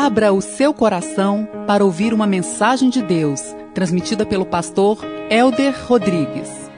[0.00, 3.42] Abra o seu coração para ouvir uma mensagem de Deus,
[3.74, 6.70] transmitida pelo pastor Elder Rodrigues.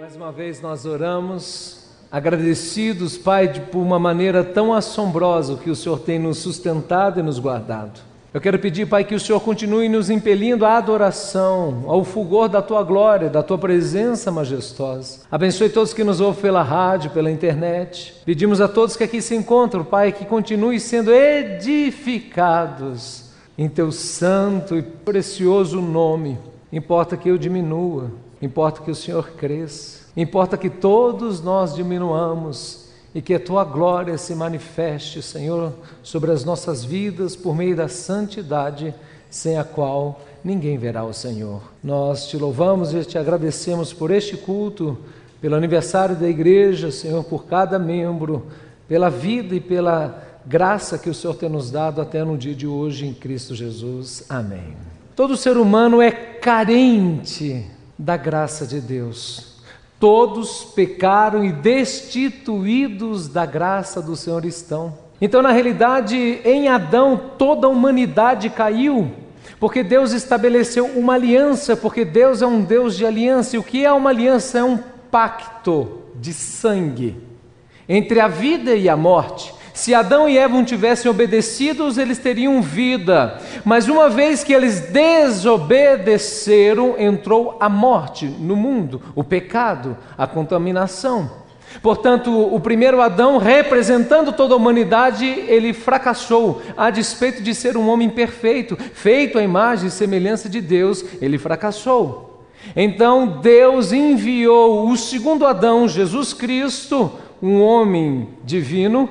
[0.00, 6.00] Mais uma vez nós oramos, agradecidos, Pai, por uma maneira tão assombrosa que o Senhor
[6.00, 8.00] tem nos sustentado e nos guardado.
[8.34, 12.62] Eu quero pedir, Pai, que o Senhor continue nos impelindo à adoração, ao fulgor da
[12.62, 15.20] tua glória, da tua presença majestosa.
[15.30, 18.14] Abençoe todos que nos ouvem pela rádio, pela internet.
[18.24, 23.24] Pedimos a todos que aqui se encontram, Pai, que continue sendo edificados
[23.58, 26.38] em teu santo e precioso nome.
[26.72, 32.81] Importa que eu diminua, importa que o Senhor cresça, importa que todos nós diminuamos
[33.14, 35.72] e que a tua glória se manifeste, Senhor,
[36.02, 38.94] sobre as nossas vidas por meio da santidade,
[39.30, 41.62] sem a qual ninguém verá o Senhor.
[41.82, 44.98] Nós te louvamos e te agradecemos por este culto,
[45.40, 48.46] pelo aniversário da igreja, Senhor, por cada membro,
[48.88, 52.66] pela vida e pela graça que o Senhor tem nos dado até no dia de
[52.66, 54.24] hoje em Cristo Jesus.
[54.28, 54.76] Amém.
[55.14, 57.66] Todo ser humano é carente
[57.98, 59.51] da graça de Deus.
[60.02, 64.98] Todos pecaram e destituídos da graça do Senhor estão.
[65.20, 69.12] Então, na realidade, em Adão, toda a humanidade caiu,
[69.60, 73.54] porque Deus estabeleceu uma aliança, porque Deus é um Deus de aliança.
[73.54, 74.58] E o que é uma aliança?
[74.58, 74.76] É um
[75.08, 77.16] pacto de sangue
[77.88, 79.54] entre a vida e a morte.
[79.74, 83.40] Se Adão e Eva não tivessem obedecidos, eles teriam vida.
[83.64, 91.40] Mas uma vez que eles desobedeceram, entrou a morte no mundo, o pecado, a contaminação.
[91.80, 97.88] Portanto, o primeiro Adão, representando toda a humanidade, ele fracassou, a despeito de ser um
[97.88, 102.44] homem perfeito, feito à imagem e semelhança de Deus, ele fracassou.
[102.76, 107.10] Então Deus enviou o segundo Adão, Jesus Cristo,
[107.42, 109.08] um homem divino,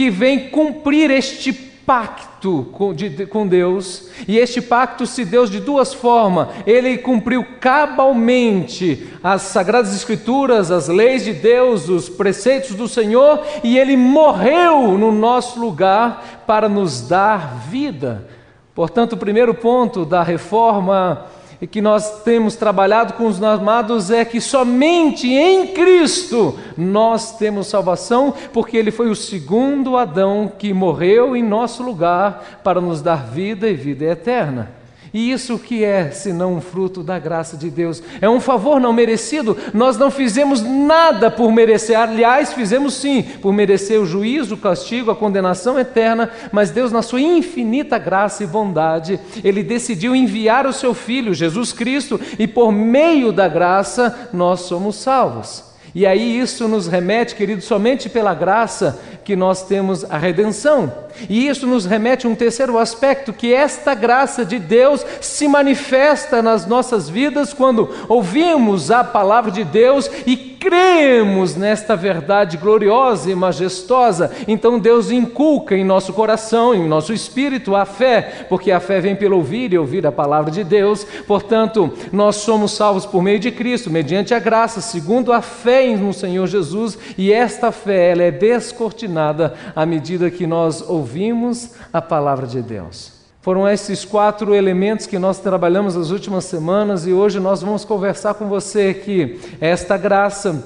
[0.00, 5.60] que vem cumprir este pacto com, de, com, Deus, e este pacto se deu de
[5.60, 6.48] duas formas.
[6.66, 13.78] Ele cumpriu cabalmente as sagradas escrituras, as leis de Deus, os preceitos do Senhor, e
[13.78, 18.26] ele morreu no nosso lugar para nos dar vida.
[18.74, 21.26] Portanto, o primeiro ponto da reforma
[21.60, 27.66] e que nós temos trabalhado com os amados é que somente em Cristo nós temos
[27.66, 33.26] salvação, porque Ele foi o segundo Adão que morreu em nosso lugar para nos dar
[33.26, 34.79] vida e vida eterna.
[35.12, 38.02] E isso que é, senão um fruto da graça de Deus?
[38.20, 39.56] É um favor não merecido.
[39.74, 41.98] Nós não fizemos nada por merecer.
[41.98, 47.02] Aliás, fizemos sim, por merecer o juízo, o castigo, a condenação eterna, mas Deus, na
[47.02, 52.70] sua infinita graça e bondade, ele decidiu enviar o seu filho, Jesus Cristo, e por
[52.70, 55.69] meio da graça nós somos salvos.
[55.94, 60.92] E aí isso nos remete, querido, somente pela graça que nós temos a redenção.
[61.28, 66.40] E isso nos remete a um terceiro aspecto, que esta graça de Deus se manifesta
[66.42, 73.34] nas nossas vidas quando ouvimos a palavra de Deus e cremos nesta verdade gloriosa e
[73.34, 79.00] majestosa, então Deus inculca em nosso coração, em nosso espírito, a fé, porque a fé
[79.00, 81.04] vem pelo ouvir e ouvir a palavra de Deus.
[81.26, 86.12] Portanto, nós somos salvos por meio de Cristo, mediante a graça, segundo a fé no
[86.12, 92.46] Senhor Jesus, e esta fé ela é descortinada à medida que nós ouvimos a palavra
[92.46, 93.19] de Deus.
[93.42, 98.34] Foram esses quatro elementos que nós trabalhamos nas últimas semanas e hoje nós vamos conversar
[98.34, 100.62] com você que esta graça,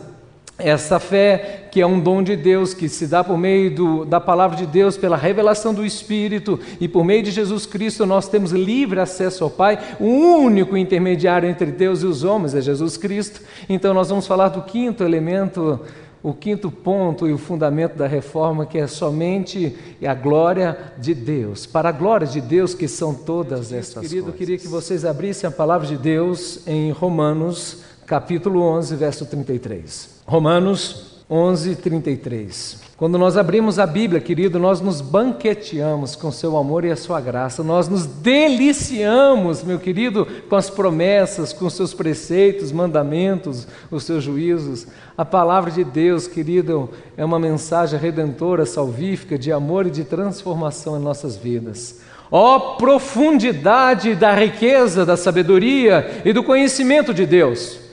[0.58, 4.20] essa fé, que é um dom de Deus, que se dá por meio do, da
[4.20, 8.50] palavra de Deus, pela revelação do Espírito e por meio de Jesus Cristo, nós temos
[8.50, 9.78] livre acesso ao Pai.
[10.00, 13.40] O único intermediário entre Deus e os homens é Jesus Cristo.
[13.68, 15.78] Então, nós vamos falar do quinto elemento
[16.24, 21.66] o quinto ponto e o fundamento da reforma, que é somente a glória de Deus.
[21.66, 24.38] Para a glória de Deus, que são todas estas querido, coisas.
[24.38, 30.22] queria que vocês abrissem a palavra de Deus em Romanos, capítulo 11, verso 33.
[30.26, 32.83] Romanos 11, 33.
[32.96, 37.20] Quando nós abrimos a Bíblia, querido, nós nos banqueteamos com seu amor e a sua
[37.20, 44.22] graça, nós nos deliciamos, meu querido, com as promessas, com seus preceitos, mandamentos, os seus
[44.22, 44.86] juízos.
[45.18, 50.96] A palavra de Deus, querido, é uma mensagem redentora, salvífica, de amor e de transformação
[50.96, 52.00] em nossas vidas.
[52.30, 57.83] Ó oh, profundidade da riqueza, da sabedoria e do conhecimento de Deus!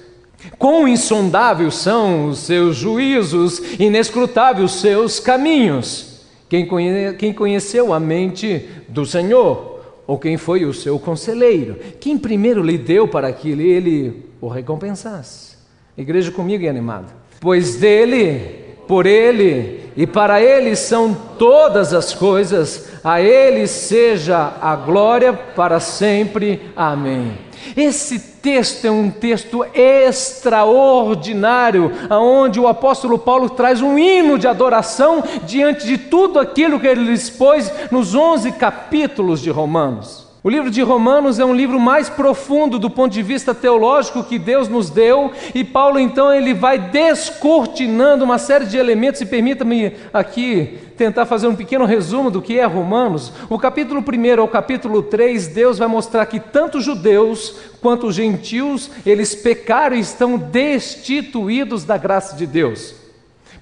[0.57, 6.21] Quão insondáveis são os seus juízos, inescrutáveis os seus caminhos.
[6.49, 9.79] Quem, conhe quem conheceu a mente do Senhor?
[10.05, 11.77] Ou quem foi o seu conselheiro?
[11.99, 15.55] Quem primeiro lhe deu para que ele o recompensasse?
[15.97, 17.07] Igreja comigo e animada.
[17.39, 24.75] Pois dele, por ele e para Ele são todas as coisas, a Ele seja a
[24.75, 26.61] glória para sempre.
[26.75, 27.37] Amém.
[27.75, 35.23] Esse texto é um texto extraordinário, aonde o apóstolo Paulo traz um hino de adoração
[35.45, 40.31] diante de tudo aquilo que ele expôs nos 11 capítulos de Romanos.
[40.43, 44.39] O livro de Romanos é um livro mais profundo do ponto de vista teológico que
[44.39, 49.93] Deus nos deu, e Paulo então ele vai descortinando uma série de elementos, e permita-me
[50.11, 53.33] aqui tentar fazer um pequeno resumo do que é Romanos.
[53.49, 59.33] O capítulo 1 ao capítulo 3, Deus vai mostrar que tanto judeus quanto gentios, eles
[59.33, 62.93] pecaram e estão destituídos da graça de Deus.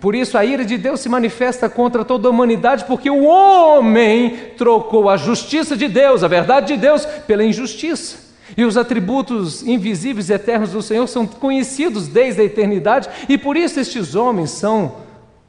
[0.01, 4.35] Por isso a ira de Deus se manifesta contra toda a humanidade, porque o homem
[4.57, 8.17] trocou a justiça de Deus, a verdade de Deus, pela injustiça.
[8.57, 13.55] E os atributos invisíveis e eternos do Senhor são conhecidos desde a eternidade, e por
[13.55, 14.95] isso estes homens são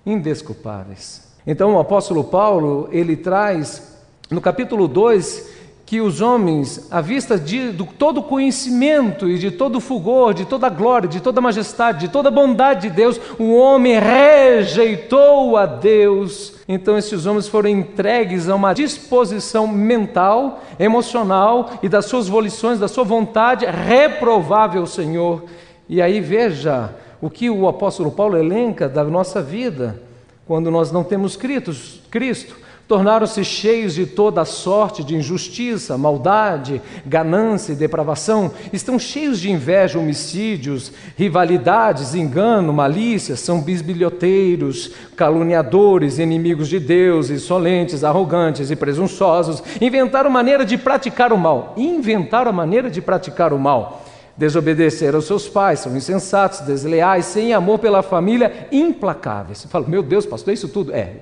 [0.07, 1.30] indesculpáveis.
[1.47, 3.99] Então o apóstolo Paulo, ele traz
[4.31, 5.61] no capítulo 2
[5.91, 10.69] que os homens, à vista de, de todo conhecimento e de todo fulgor, de toda
[10.69, 16.55] glória, de toda majestade, de toda bondade de Deus, o homem rejeitou a Deus.
[16.69, 22.87] Então esses homens foram entregues a uma disposição mental, emocional e das suas volições, da
[22.87, 25.43] sua vontade reprovável, Senhor.
[25.89, 30.01] E aí veja o que o apóstolo Paulo elenca da nossa vida
[30.51, 31.37] quando nós não temos
[32.11, 32.57] Cristo
[32.89, 39.97] tornaram-se cheios de toda sorte de injustiça, maldade, ganância e depravação, estão cheios de inveja,
[39.97, 50.29] homicídios, rivalidades, engano, malícia, são bisbilhoteiros, caluniadores, inimigos de Deus, insolentes, arrogantes e presunçosos, inventaram
[50.31, 54.05] maneira de praticar o mal, inventaram a maneira de praticar o mal.
[54.41, 59.59] Desobedeceram aos seus pais, são insensatos, desleais, sem amor pela família, implacáveis.
[59.59, 60.95] Você fala, meu Deus, pastor, é isso tudo?
[60.95, 61.13] É,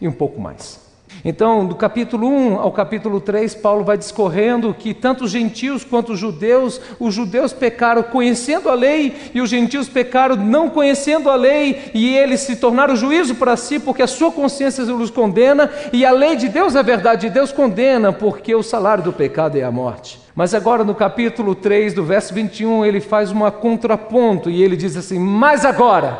[0.00, 0.80] e um pouco mais.
[1.24, 6.14] Então, do capítulo 1 ao capítulo 3, Paulo vai discorrendo que tanto os gentios quanto
[6.14, 11.36] os judeus, os judeus pecaram conhecendo a lei e os gentios pecaram não conhecendo a
[11.36, 16.04] lei, e eles se tornaram juízo para si porque a sua consciência os condena, e
[16.04, 19.62] a lei de Deus, a verdade de Deus, condena, porque o salário do pecado é
[19.62, 20.23] a morte.
[20.34, 24.96] Mas agora no capítulo 3, do verso 21, ele faz uma contraponto e ele diz
[24.96, 26.18] assim: Mas agora,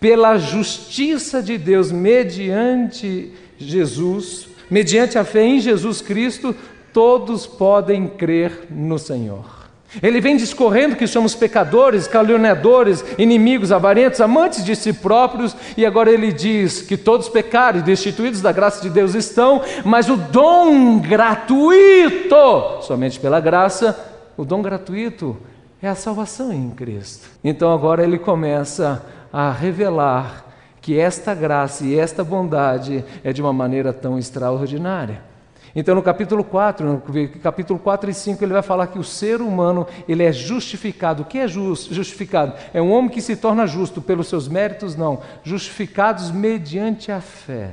[0.00, 6.54] pela justiça de Deus, mediante Jesus, mediante a fé em Jesus Cristo,
[6.92, 9.63] todos podem crer no Senhor.
[10.02, 16.10] Ele vem discorrendo que somos pecadores, caluniadores, inimigos, avarentos, amantes de si próprios, e agora
[16.10, 20.98] ele diz que todos pecaram e destituídos da graça de Deus estão, mas o dom
[20.98, 23.98] gratuito, somente pela graça,
[24.36, 25.36] o dom gratuito
[25.80, 27.28] é a salvação em Cristo.
[27.42, 30.44] Então agora ele começa a revelar
[30.80, 35.33] que esta graça e esta bondade é de uma maneira tão extraordinária.
[35.76, 37.02] Então, no capítulo 4, no
[37.42, 41.22] capítulo 4 e 5, ele vai falar que o ser humano ele é justificado.
[41.22, 42.52] O que é justificado?
[42.72, 44.94] É um homem que se torna justo pelos seus méritos?
[44.94, 45.20] Não.
[45.42, 47.70] Justificados mediante a fé.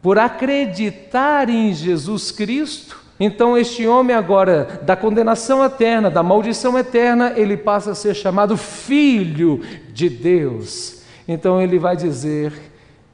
[0.00, 7.34] Por acreditar em Jesus Cristo, então este homem agora, da condenação eterna, da maldição eterna,
[7.36, 9.60] ele passa a ser chamado filho
[9.92, 11.02] de Deus.
[11.28, 12.71] Então ele vai dizer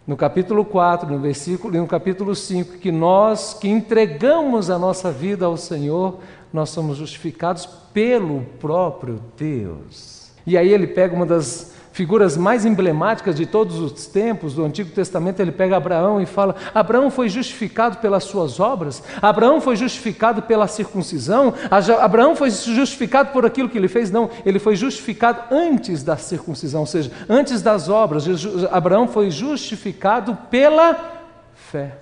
[0.09, 5.13] no capítulo 4, no versículo e no capítulo 5 que nós que entregamos a nossa
[5.13, 10.31] vida ao Senhor, nós somos justificados pelo próprio Deus.
[10.47, 14.89] E aí ele pega uma das figuras mais emblemáticas de todos os tempos do Antigo
[14.89, 20.43] Testamento, ele pega Abraão e fala: Abraão foi justificado pelas suas obras, Abraão foi justificado
[20.43, 21.53] pela circuncisão,
[22.01, 24.13] Abraão foi justificado por aquilo que ele fez.
[24.13, 28.27] Não, ele foi justificado antes da circuncisão, ou seja, antes das obras.
[28.71, 30.97] Abraão foi justificado pela
[31.53, 31.99] fé.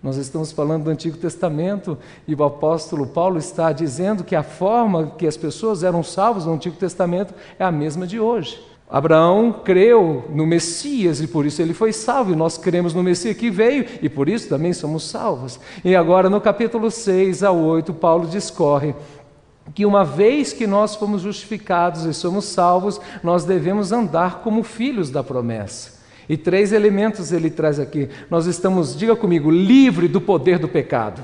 [0.00, 5.14] Nós estamos falando do Antigo Testamento e o apóstolo Paulo está dizendo que a forma
[5.18, 8.75] que as pessoas eram salvas no Antigo Testamento é a mesma de hoje.
[8.88, 13.36] Abraão creu no Messias e por isso ele foi salvo, e nós cremos no Messias
[13.36, 15.58] que veio e por isso também somos salvos.
[15.84, 18.94] E agora no capítulo 6 a 8, Paulo discorre
[19.74, 25.10] que uma vez que nós fomos justificados e somos salvos, nós devemos andar como filhos
[25.10, 25.96] da promessa.
[26.28, 28.08] E três elementos ele traz aqui.
[28.30, 31.22] Nós estamos, diga comigo, livre do poder do pecado.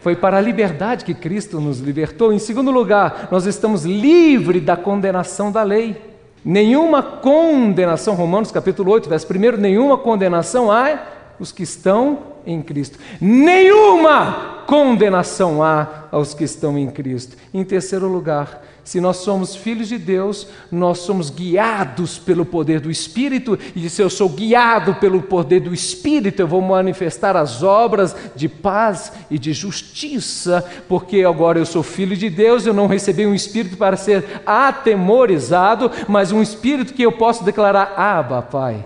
[0.00, 2.32] Foi para a liberdade que Cristo nos libertou.
[2.32, 6.00] Em segundo lugar, nós estamos livres da condenação da lei.
[6.44, 10.98] Nenhuma condenação, Romanos capítulo 8, verso 1, nenhuma condenação há
[11.38, 12.98] os que estão em Cristo.
[13.20, 17.36] Nenhuma condenação há aos que estão em Cristo.
[17.52, 22.90] Em terceiro lugar, Se nós somos filhos de Deus, nós somos guiados pelo poder do
[22.90, 28.16] Espírito, e se eu sou guiado pelo poder do Espírito, eu vou manifestar as obras
[28.34, 33.24] de paz e de justiça, porque agora eu sou filho de Deus, eu não recebi
[33.24, 38.84] um espírito para ser atemorizado, mas um espírito que eu posso declarar: Abba, Pai,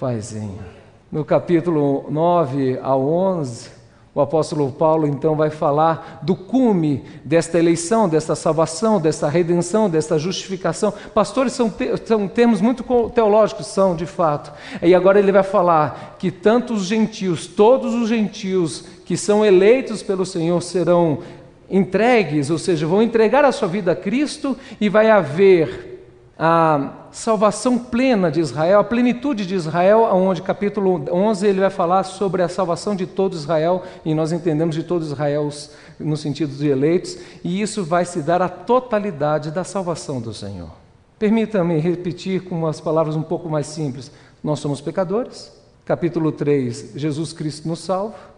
[0.00, 0.58] Paizinho.
[1.12, 3.70] No capítulo 9 ao 11,
[4.14, 10.18] o apóstolo Paulo então vai falar do cume desta eleição, desta salvação, desta redenção, desta
[10.18, 10.94] justificação.
[11.12, 14.52] Pastores são, te são termos muito teológicos, são de fato.
[14.80, 20.00] E agora ele vai falar que tanto os gentios, todos os gentios que são eleitos
[20.00, 21.18] pelo Senhor serão
[21.68, 26.06] entregues, ou seja, vão entregar a sua vida a Cristo e vai haver
[26.38, 32.02] a salvação plena de Israel, a plenitude de Israel, onde capítulo 11 ele vai falar
[32.02, 35.48] sobre a salvação de todo Israel, e nós entendemos de todo Israel
[35.98, 40.70] no sentido de eleitos, e isso vai se dar a totalidade da salvação do Senhor.
[41.16, 44.10] Permita-me repetir com umas palavras um pouco mais simples.
[44.42, 45.52] Nós somos pecadores.
[45.84, 48.34] Capítulo 3, Jesus Cristo nos salva.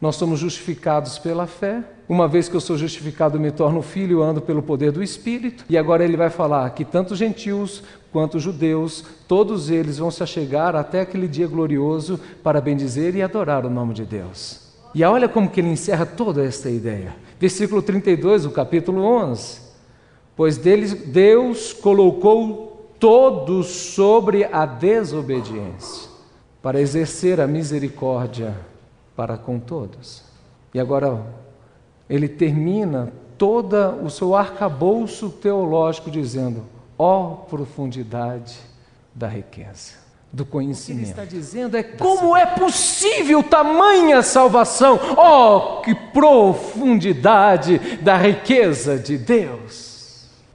[0.00, 1.82] Nós somos justificados pela fé.
[2.08, 5.64] Uma vez que eu sou justificado, me torno filho, ando pelo poder do Espírito.
[5.68, 7.82] E agora ele vai falar que tanto gentios
[8.16, 13.66] quanto judeus, todos eles vão se achegar até aquele dia glorioso para bendizer e adorar
[13.66, 14.72] o nome de Deus.
[14.94, 17.14] E olha como que ele encerra toda esta ideia.
[17.38, 19.60] Versículo 32, o capítulo 11.
[20.34, 26.08] Pois deles Deus colocou todos sobre a desobediência,
[26.62, 28.56] para exercer a misericórdia
[29.14, 30.22] para com todos.
[30.72, 31.22] E agora
[32.08, 38.56] ele termina todo o seu arcabouço teológico dizendo: ó oh, profundidade
[39.14, 39.94] da riqueza,
[40.32, 41.02] do conhecimento.
[41.02, 48.98] Ele está dizendo é como é possível tamanha salvação, ó oh, que profundidade da riqueza
[48.98, 49.95] de Deus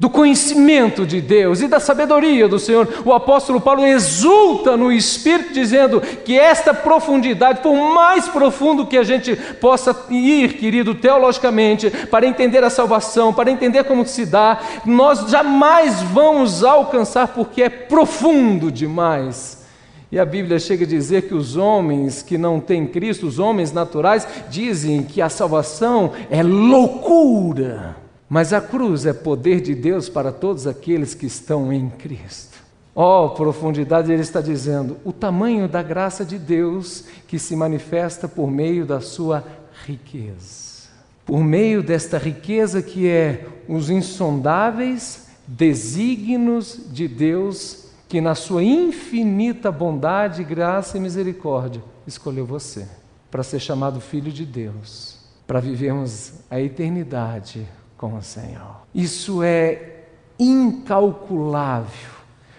[0.01, 2.91] do conhecimento de Deus e da sabedoria do Senhor.
[3.05, 9.03] O apóstolo Paulo exulta no Espírito, dizendo que esta profundidade, por mais profundo que a
[9.03, 15.29] gente possa ir, querido, teologicamente, para entender a salvação, para entender como se dá, nós
[15.29, 19.63] jamais vamos alcançar, porque é profundo demais.
[20.11, 23.71] E a Bíblia chega a dizer que os homens que não têm Cristo, os homens
[23.71, 28.00] naturais, dizem que a salvação é loucura.
[28.33, 32.59] Mas a cruz é poder de Deus para todos aqueles que estão em Cristo.
[32.95, 38.49] Oh, profundidade, ele está dizendo, o tamanho da graça de Deus que se manifesta por
[38.49, 39.43] meio da sua
[39.85, 40.87] riqueza.
[41.25, 49.69] Por meio desta riqueza que é os insondáveis desígnios de Deus, que na sua infinita
[49.69, 52.87] bondade, graça e misericórdia escolheu você
[53.29, 57.67] para ser chamado filho de Deus, para vivermos a eternidade
[58.01, 58.81] com o Senhor.
[58.95, 60.05] Isso é
[60.39, 62.09] incalculável.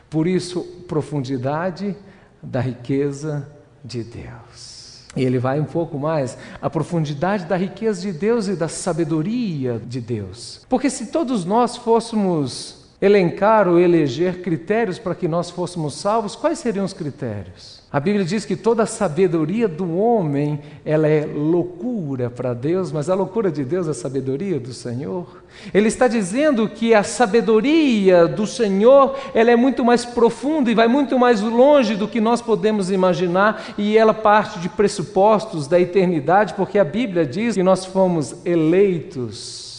[0.08, 1.96] Por isso, profundidade
[2.40, 3.50] da riqueza
[3.84, 5.02] de Deus.
[5.16, 9.82] E ele vai um pouco mais, a profundidade da riqueza de Deus e da sabedoria
[9.84, 10.64] de Deus.
[10.68, 16.61] Porque se todos nós fôssemos elencar ou eleger critérios para que nós fôssemos salvos, quais
[16.61, 17.82] seriam os critérios?
[17.92, 23.11] A Bíblia diz que toda a sabedoria do homem, ela é loucura para Deus, mas
[23.11, 25.42] a loucura de Deus é a sabedoria do Senhor.
[25.75, 30.88] Ele está dizendo que a sabedoria do Senhor, ela é muito mais profunda e vai
[30.88, 36.54] muito mais longe do que nós podemos imaginar, e ela parte de pressupostos da eternidade,
[36.54, 39.72] porque a Bíblia diz que nós fomos eleitos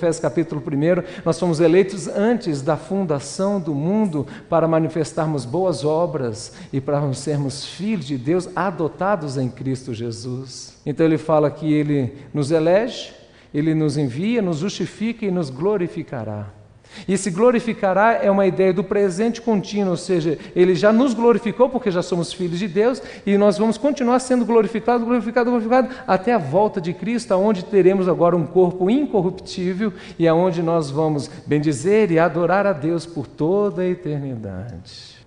[0.00, 6.54] Efésios capítulo 1, nós fomos eleitos antes da fundação do mundo para manifestarmos boas obras
[6.72, 10.80] e para sermos filhos de Deus adotados em Cristo Jesus.
[10.86, 13.12] Então ele fala que ele nos elege,
[13.52, 16.59] ele nos envia, nos justifica e nos glorificará.
[17.06, 21.68] E se glorificará é uma ideia do presente contínuo, ou seja, ele já nos glorificou
[21.68, 26.32] porque já somos filhos de Deus e nós vamos continuar sendo glorificados, glorificados, glorificados até
[26.32, 32.10] a volta de Cristo, aonde teremos agora um corpo incorruptível e aonde nós vamos bendizer
[32.10, 35.20] e adorar a Deus por toda a eternidade.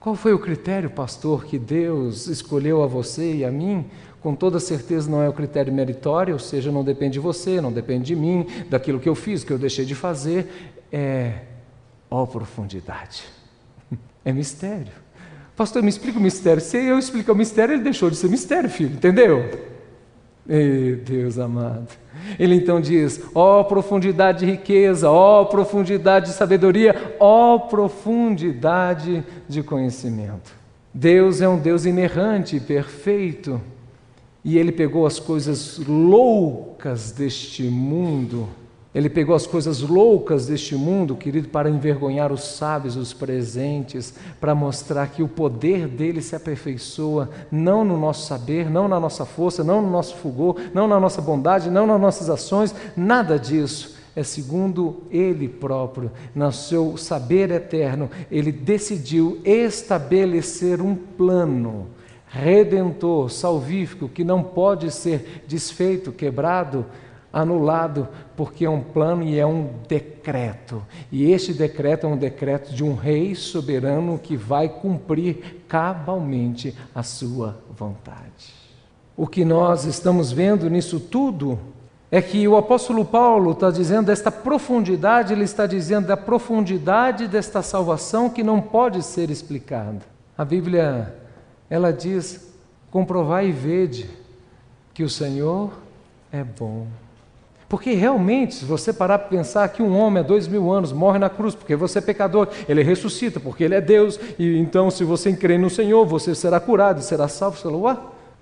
[0.00, 3.84] Qual foi o critério, pastor, que Deus escolheu a você e a mim?
[4.20, 7.72] Com toda certeza não é o critério meritório, ou seja, não depende de você, não
[7.72, 11.42] depende de mim, daquilo que eu fiz, que eu deixei de fazer é,
[12.10, 13.24] ó profundidade.
[14.24, 14.92] É mistério.
[15.56, 16.60] Pastor, me explica o mistério.
[16.60, 19.42] Se eu explicar o mistério, ele deixou de ser mistério, filho, entendeu?
[20.48, 21.88] Ei, Deus amado.
[22.38, 30.52] Ele então diz: ó profundidade de riqueza, ó profundidade de sabedoria, ó profundidade de conhecimento.
[30.92, 33.60] Deus é um Deus inerrante perfeito,
[34.48, 38.48] e ele pegou as coisas loucas deste mundo
[38.94, 44.54] Ele pegou as coisas loucas deste mundo, querido, para envergonhar os sábios, os presentes, para
[44.54, 49.62] mostrar que o poder dele se aperfeiçoa não no nosso saber, não na nossa força,
[49.62, 53.98] não no nosso fulgor, não na nossa bondade, não nas nossas ações, nada disso.
[54.16, 61.97] É segundo ele próprio, no seu saber eterno, ele decidiu estabelecer um plano
[62.30, 66.84] redentor, salvífico, que não pode ser desfeito, quebrado,
[67.32, 70.82] anulado, porque é um plano e é um decreto.
[71.10, 77.02] E este decreto é um decreto de um rei soberano que vai cumprir cabalmente a
[77.02, 78.54] sua vontade.
[79.16, 81.58] O que nós estamos vendo nisso tudo
[82.10, 87.60] é que o apóstolo Paulo está dizendo desta profundidade, ele está dizendo da profundidade desta
[87.60, 90.00] salvação que não pode ser explicada.
[90.36, 91.14] A Bíblia,
[91.70, 92.52] ela diz:
[92.90, 94.08] comprovai e vede
[94.94, 95.72] que o Senhor
[96.32, 96.86] é bom.
[97.68, 101.18] Porque realmente, se você parar para pensar que um homem há dois mil anos morre
[101.18, 105.04] na cruz, porque você é pecador, ele ressuscita, porque ele é Deus, e então, se
[105.04, 107.58] você crer no Senhor, você será curado e será salvo.
[107.58, 107.96] Você fala, ué,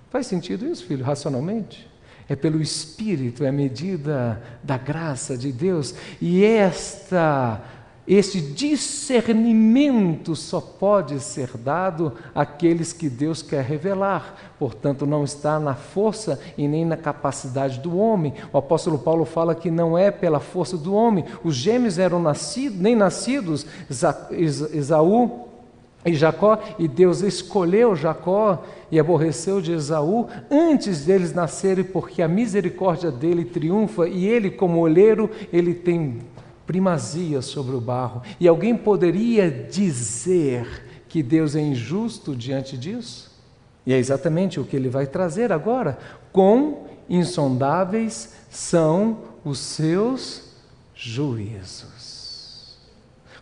[0.09, 1.89] faz sentido isso, filho, racionalmente?
[2.29, 7.61] É pelo Espírito, é a medida da graça de Deus, e esta
[8.07, 15.75] esse discernimento só pode ser dado àqueles que Deus quer revelar, portanto, não está na
[15.75, 18.33] força e nem na capacidade do homem.
[18.53, 21.25] O apóstolo Paulo fala que não é pela força do homem.
[21.43, 23.65] Os gêmeos eram nascidos, nem nascidos,
[24.71, 25.47] Esaú
[26.05, 32.27] e Jacó, e Deus escolheu Jacó e aborreceu de Esaú antes deles nascerem, porque a
[32.29, 36.19] misericórdia dele triunfa e ele, como olheiro, ele tem
[36.67, 38.21] primazia sobre o barro.
[38.39, 43.31] E alguém poderia dizer que Deus é injusto diante disso?
[43.85, 45.97] E é exatamente o que ele vai trazer agora.
[46.33, 50.43] Quão insondáveis são os seus
[50.93, 52.75] juízos.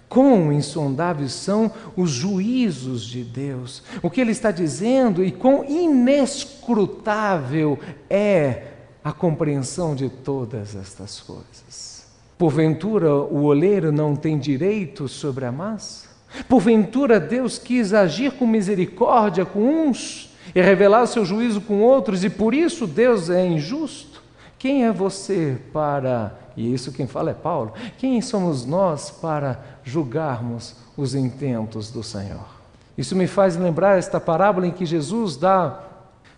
[0.07, 3.81] Quão insondáveis são os juízos de Deus.
[4.03, 8.67] O que ele está dizendo e quão inescrutável é
[9.03, 11.94] a compreensão de todas estas coisas.
[12.37, 16.09] Porventura o oleiro não tem direito sobre a massa?
[16.49, 22.29] Porventura Deus quis agir com misericórdia com uns e revelar seu juízo com outros, e
[22.29, 24.21] por isso Deus é injusto?
[24.59, 30.75] Quem é você para, e isso quem fala é Paulo, quem somos nós para julgarmos
[30.97, 32.55] os intentos do Senhor?
[32.97, 35.84] Isso me faz lembrar esta parábola em que Jesus dá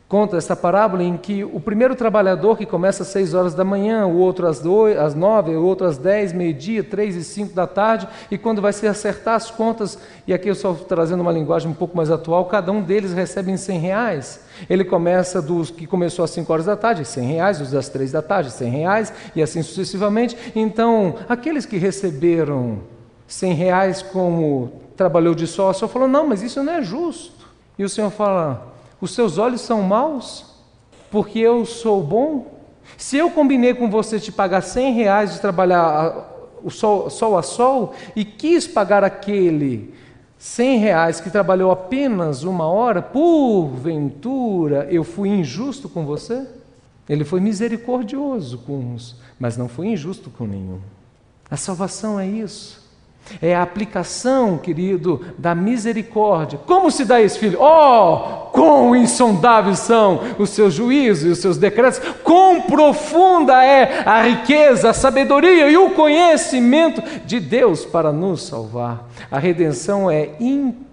[0.07, 4.05] conta essa parábola em que o primeiro trabalhador que começa às seis horas da manhã,
[4.05, 7.67] o outro às, dois, às nove, o outro às dez, meio-dia, três e cinco da
[7.67, 11.69] tarde, e quando vai se acertar as contas, e aqui eu estou trazendo uma linguagem
[11.69, 14.45] um pouco mais atual, cada um deles recebe em cem reais.
[14.69, 18.13] Ele começa dos que começou às cinco horas da tarde, cem reais, os das três
[18.13, 20.37] da tarde, cem reais, e assim sucessivamente.
[20.55, 22.79] Então, aqueles que receberam
[23.27, 27.45] cem reais como trabalhou de sócio, falou, não, mas isso não é justo.
[27.77, 30.45] E o Senhor fala, os seus olhos são maus
[31.10, 32.57] porque eu sou bom?
[32.97, 36.33] Se eu combinei com você de pagar 100 reais de trabalhar
[36.63, 39.93] o sol, sol a sol e quis pagar aquele
[40.38, 46.47] 100 reais que trabalhou apenas uma hora, porventura eu fui injusto com você?
[47.07, 50.79] Ele foi misericordioso com uns, mas não foi injusto com nenhum.
[51.49, 52.87] A salvação é isso.
[53.41, 56.59] É a aplicação, querido, da misericórdia.
[56.65, 57.59] Como se dá isso, filho?
[57.61, 64.21] Oh, quão insondáveis são os seus juízos e os seus decretos, quão profunda é a
[64.21, 69.07] riqueza, a sabedoria e o conhecimento de Deus para nos salvar.
[69.29, 70.29] A redenção é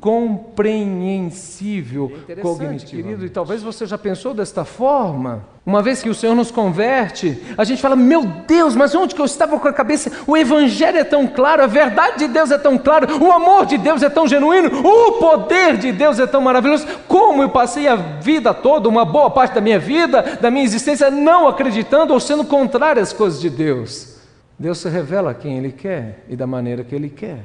[0.05, 2.87] incompreensível é cognitivamente.
[2.87, 5.47] Querido, e talvez você já pensou desta forma.
[5.64, 9.21] Uma vez que o Senhor nos converte, a gente fala: Meu Deus, mas onde que
[9.21, 10.12] eu estava com a cabeça?
[10.27, 13.79] O Evangelho é tão claro, a verdade de Deus é tão clara, o amor de
[13.79, 16.87] Deus é tão genuíno, o poder de Deus é tão maravilhoso.
[17.09, 21.11] Como eu passei a vida toda, uma boa parte da minha vida, da minha existência,
[21.11, 24.19] não acreditando ou sendo contrário às coisas de Deus?
[24.59, 27.40] Deus se revela a quem Ele quer e da maneira que Ele quer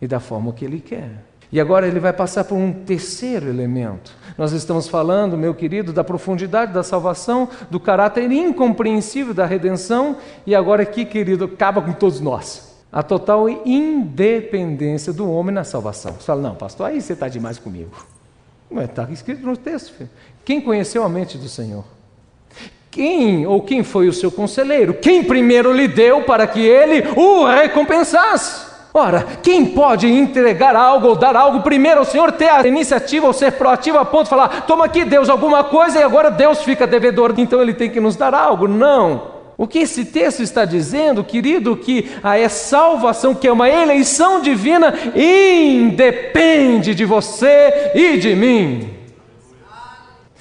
[0.00, 1.27] e da forma que Ele quer.
[1.50, 4.14] E agora ele vai passar por um terceiro elemento.
[4.36, 10.54] Nós estamos falando, meu querido, da profundidade da salvação, do caráter incompreensível da redenção, e
[10.54, 12.76] agora aqui, querido, acaba com todos nós.
[12.92, 16.12] A total independência do homem na salvação.
[16.12, 17.90] Você fala, não, pastor, aí você está demais comigo.
[18.70, 19.94] Está escrito no texto.
[19.94, 20.10] Filho.
[20.44, 21.84] Quem conheceu a mente do Senhor?
[22.90, 24.94] Quem ou quem foi o seu conselheiro?
[24.94, 28.67] Quem primeiro lhe deu para que ele o recompensasse?
[28.92, 33.32] Ora, quem pode entregar algo ou dar algo primeiro ao Senhor, ter a iniciativa ou
[33.32, 36.86] ser proativo a ponto de falar: toma aqui, Deus, alguma coisa e agora Deus fica
[36.86, 38.66] devedor, então Ele tem que nos dar algo?
[38.66, 39.38] Não.
[39.56, 44.94] O que esse texto está dizendo, querido, que a salvação, que é uma eleição divina,
[45.16, 48.97] independe de você e de mim.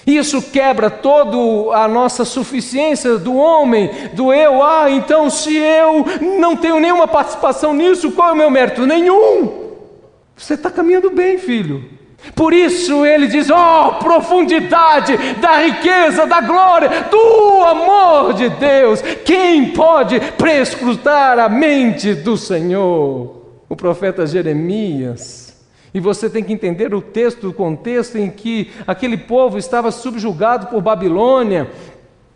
[0.08, 4.64] Isso quebra toda a nossa suficiência do homem, do eu.
[4.64, 6.06] Ah, então se eu
[6.40, 8.86] não tenho nenhuma participação nisso, qual é o meu mérito?
[8.86, 9.68] Nenhum.
[10.34, 11.84] Você está caminhando bem, filho.
[12.34, 19.02] Por isso ele diz: ó, oh, profundidade da riqueza, da glória, do amor de Deus.
[19.26, 23.36] Quem pode prescrutar a mente do Senhor?
[23.68, 25.47] O profeta Jeremias.
[25.98, 30.68] E você tem que entender o texto, o contexto em que aquele povo estava subjugado
[30.68, 31.72] por Babilônia,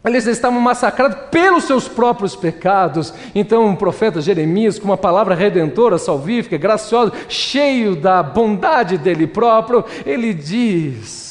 [0.04, 3.14] eles estavam massacrados pelos seus próprios pecados.
[3.36, 9.86] Então, o profeta Jeremias, com uma palavra redentora, salvífica, graciosa, cheio da bondade dele próprio,
[10.08, 11.31] ele diz: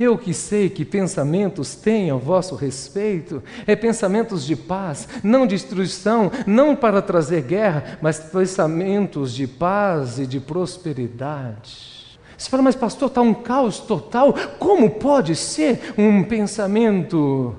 [0.00, 5.54] Eu que sei que pensamentos têm a vosso respeito, é pensamentos de paz, não de
[5.54, 12.18] destruição, não para trazer guerra, mas pensamentos de paz e de prosperidade.
[12.36, 14.34] Você fala, mas pastor, está um caos total.
[14.58, 17.54] Como pode ser um pensamento?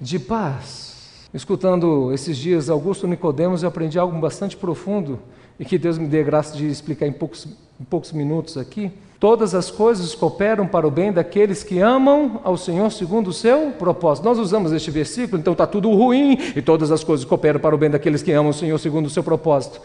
[0.00, 1.28] de paz.
[1.32, 5.20] Escutando esses dias Augusto Nicodemos, eu aprendi algo bastante profundo
[5.58, 7.46] e que Deus me dê graça de explicar em poucos,
[7.78, 8.90] em poucos minutos aqui.
[9.20, 13.70] Todas as coisas cooperam para o bem daqueles que amam ao Senhor segundo o seu
[13.78, 14.24] propósito.
[14.24, 17.78] Nós usamos este versículo, então está tudo ruim e todas as coisas cooperam para o
[17.78, 19.80] bem daqueles que amam o Senhor segundo o seu propósito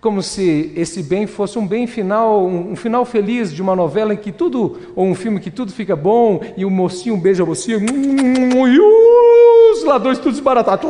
[0.00, 4.16] como se esse bem fosse um bem final, um, final feliz de uma novela em
[4.16, 7.78] que tudo, ou um filme que tudo fica bom, e o mocinho beija a mocinha,
[7.82, 10.88] e os ladrões tudo desbaratados.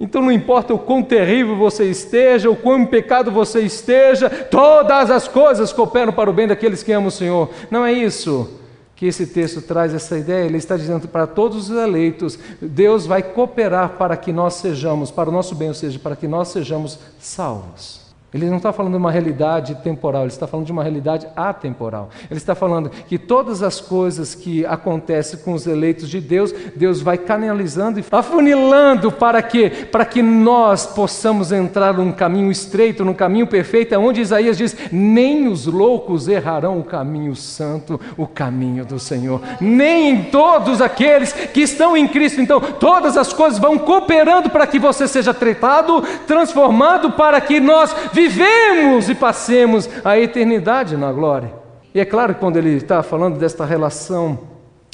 [0.00, 5.10] Então não importa o quão terrível você esteja, o quão em pecado você esteja, todas
[5.10, 7.50] as coisas cooperam para o bem daqueles que amam o Senhor.
[7.70, 8.48] Não é isso
[8.94, 13.22] que esse texto traz essa ideia, ele está dizendo para todos os eleitos, Deus vai
[13.22, 16.98] cooperar para que nós sejamos, para o nosso bem, ou seja, para que nós sejamos
[17.20, 17.97] salvos.
[18.32, 22.10] Ele não está falando de uma realidade temporal, ele está falando de uma realidade atemporal.
[22.30, 27.00] Ele está falando que todas as coisas que acontecem com os eleitos de Deus, Deus
[27.00, 33.14] vai canalizando e afunilando para que para que nós possamos entrar num caminho estreito, num
[33.14, 38.98] caminho perfeito, onde Isaías diz: "Nem os loucos errarão o caminho santo, o caminho do
[38.98, 42.42] Senhor, nem todos aqueles que estão em Cristo".
[42.42, 47.94] Então, todas as coisas vão cooperando para que você seja tratado, transformado para que nós
[48.18, 51.52] vivemos e passemos a eternidade na glória.
[51.94, 54.38] E é claro que quando ele está falando desta relação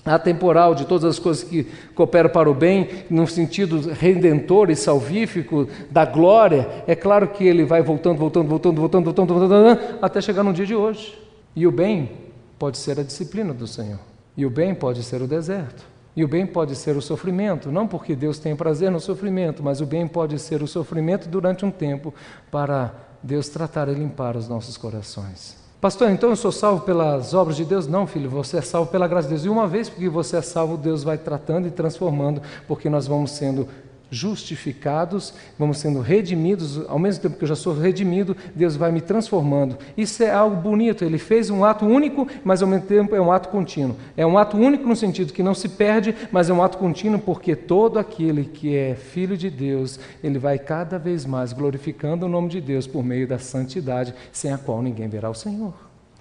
[0.04, 5.66] atemporal de todas as coisas que cooperam para o bem, no sentido redentor e salvífico
[5.90, 10.42] da glória, é claro que ele vai voltando, voltando, voltando, voltando, voltando, voltando, até chegar
[10.42, 11.18] no dia de hoje.
[11.56, 12.10] E o bem
[12.58, 14.00] pode ser a disciplina do Senhor.
[14.37, 15.94] E o bem pode ser o deserto.
[16.16, 19.80] E o bem pode ser o sofrimento, não porque Deus tem prazer no sofrimento, mas
[19.80, 22.14] o bem pode ser o sofrimento durante um tempo
[22.52, 22.92] para
[23.24, 25.56] Deus tratar e limpar os nossos corações.
[25.80, 27.87] Pastor, então eu sou salvo pelas obras de Deus?
[27.87, 29.46] Não, filho, você é salvo pela graça de Deus.
[29.46, 33.30] E uma vez que você é salvo, Deus vai tratando e transformando, porque nós vamos
[33.30, 33.66] sendo
[34.14, 39.00] justificados, vamos sendo redimidos, ao mesmo tempo que eu já sou redimido, Deus vai me
[39.00, 39.77] transformando.
[39.96, 43.33] Isso é algo bonito, ele fez um ato único, mas ao mesmo tempo é um
[43.33, 43.96] ato contínuo.
[44.16, 47.18] É um ato único no sentido que não se perde, mas é um ato contínuo
[47.18, 52.29] porque todo aquele que é filho de Deus, ele vai cada vez mais glorificando o
[52.29, 55.74] nome de Deus por meio da santidade, sem a qual ninguém verá o Senhor.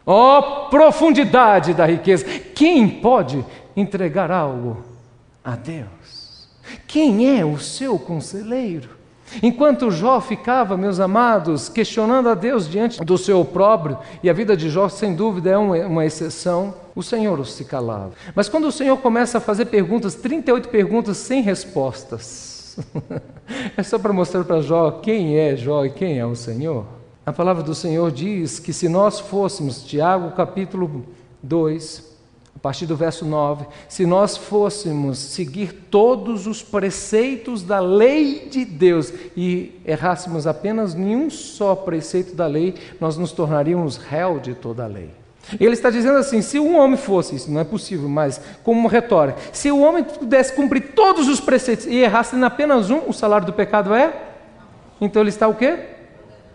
[0.06, 2.26] Oh, profundidade da riqueza!
[2.54, 4.84] Quem pode entregar algo
[5.44, 6.23] a Deus?
[6.88, 8.90] Quem é o seu conselheiro?
[9.42, 14.56] Enquanto Jó ficava, meus amados, questionando a Deus diante do seu opróbrio, e a vida
[14.56, 18.12] de Jó, sem dúvida, é uma exceção, o Senhor se calava.
[18.36, 22.78] Mas quando o Senhor começa a fazer perguntas, 38 perguntas sem respostas,
[23.76, 26.86] é só para mostrar para Jó quem é Jó e quem é o Senhor.
[27.26, 31.06] A palavra do Senhor diz que se nós fôssemos, Tiago capítulo
[31.42, 32.13] 2,
[32.60, 39.14] partir do verso 9, se nós fôssemos seguir todos os preceitos da lei de Deus
[39.36, 44.88] e errássemos apenas nenhum só preceito da lei, nós nos tornaríamos réu de toda a
[44.88, 45.10] lei.
[45.60, 48.90] Ele está dizendo assim: se um homem fosse, isso não é possível, mas como uma
[48.90, 53.14] retórica, se o homem pudesse cumprir todos os preceitos e errasse em apenas um, o
[53.14, 54.14] salário do pecado é?
[55.02, 55.80] Então ele está o quê?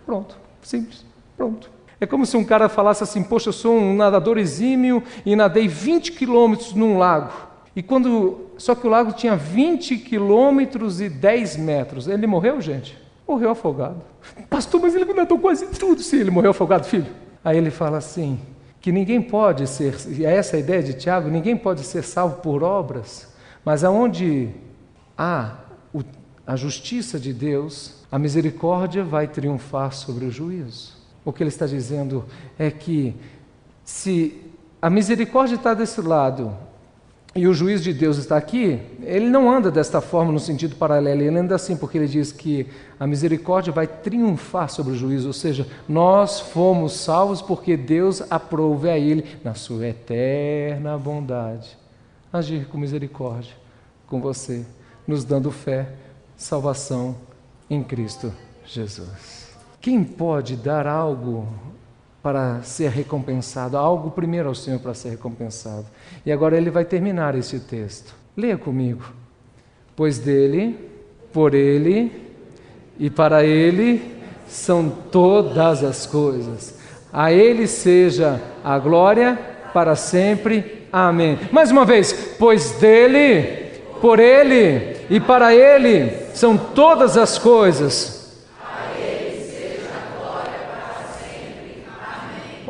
[0.07, 1.05] Pronto, simples,
[1.37, 1.78] pronto.
[2.01, 5.67] É como se um cara falasse assim: Poxa, eu sou um nadador exímio e nadei
[5.67, 7.33] 20 quilômetros num lago.
[7.75, 8.47] E quando.
[8.57, 12.09] Só que o lago tinha 20 quilômetros e 10 metros.
[12.09, 12.99] Ele morreu, gente?
[13.27, 14.03] Morreu afogado.
[14.49, 16.03] Pastor, mas ele nadou quase tudo.
[16.03, 17.07] Sim, ele morreu afogado, filho.
[17.45, 18.39] Aí ele fala assim:
[18.81, 22.37] que ninguém pode ser, e é essa a ideia de Tiago, ninguém pode ser salvo
[22.37, 23.29] por obras,
[23.65, 24.51] mas aonde
[25.17, 25.57] há
[26.47, 30.98] a justiça de Deus, a misericórdia vai triunfar sobre o juízo.
[31.25, 32.25] O que ele está dizendo
[32.59, 33.15] é que
[33.85, 34.43] se
[34.81, 36.57] a misericórdia está desse lado
[37.35, 41.23] e o juiz de Deus está aqui, ele não anda desta forma no sentido paralelo,
[41.23, 42.67] ele anda assim, porque ele diz que
[42.99, 48.89] a misericórdia vai triunfar sobre o juízo, ou seja, nós fomos salvos porque Deus aprove
[48.89, 51.77] a ele, na sua eterna bondade,
[52.33, 53.55] agir com misericórdia
[54.09, 54.65] com você,
[55.07, 55.95] nos dando fé,
[56.37, 57.17] salvação
[57.69, 58.33] em Cristo
[58.65, 59.48] Jesus.
[59.89, 61.49] Quem pode dar algo
[62.23, 65.87] para ser recompensado, algo primeiro ao Senhor para ser recompensado.
[66.27, 68.15] E agora ele vai terminar esse texto.
[68.37, 69.03] Leia comigo.
[69.97, 70.79] Pois dele,
[71.33, 72.13] por ele
[72.99, 74.15] e para ele
[74.47, 76.79] são todas as coisas.
[77.11, 79.39] A ele seja a glória
[79.73, 80.87] para sempre.
[80.93, 81.39] Amém.
[81.51, 88.18] Mais uma vez, pois dele, por ele e para ele são todas as coisas.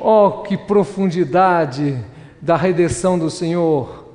[0.03, 1.99] Oh, que profundidade
[2.41, 4.07] da redenção do Senhor!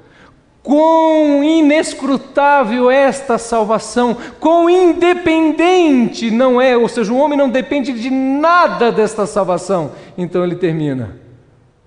[0.63, 7.91] Quão inescrutável é esta salvação, quão independente não é, ou seja, o homem não depende
[7.91, 9.91] de nada desta salvação.
[10.17, 11.17] Então ele termina: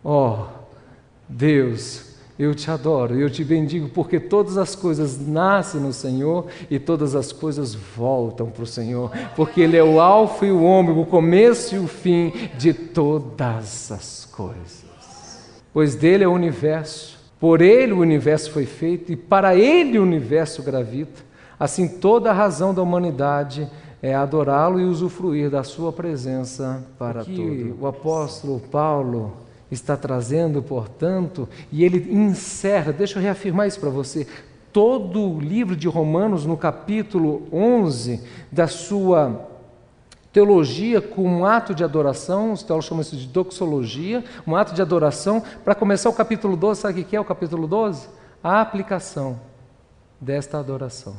[0.04, 0.46] Ó oh,
[1.26, 2.05] Deus,
[2.38, 7.14] eu te adoro, eu te bendigo, porque todas as coisas nascem no Senhor e todas
[7.14, 11.06] as coisas voltam para o Senhor, porque Ele é o Alfa e o Ômega, o
[11.06, 14.84] começo e o fim de todas as coisas.
[15.72, 20.02] Pois dele é o universo, por Ele o universo foi feito e para Ele o
[20.02, 21.24] universo gravita.
[21.58, 23.66] Assim, toda a razão da humanidade
[24.02, 27.78] é adorá-lo e usufruir da Sua presença para tudo.
[27.80, 34.26] O apóstolo Paulo está trazendo, portanto, e ele encerra, deixa eu reafirmar isso para você,
[34.72, 39.48] todo o livro de Romanos, no capítulo 11, da sua
[40.32, 44.82] teologia com um ato de adoração, os teólogos chamam isso de doxologia, um ato de
[44.82, 48.06] adoração, para começar o capítulo 12, sabe o que é o capítulo 12?
[48.44, 49.40] A aplicação
[50.20, 51.16] desta adoração.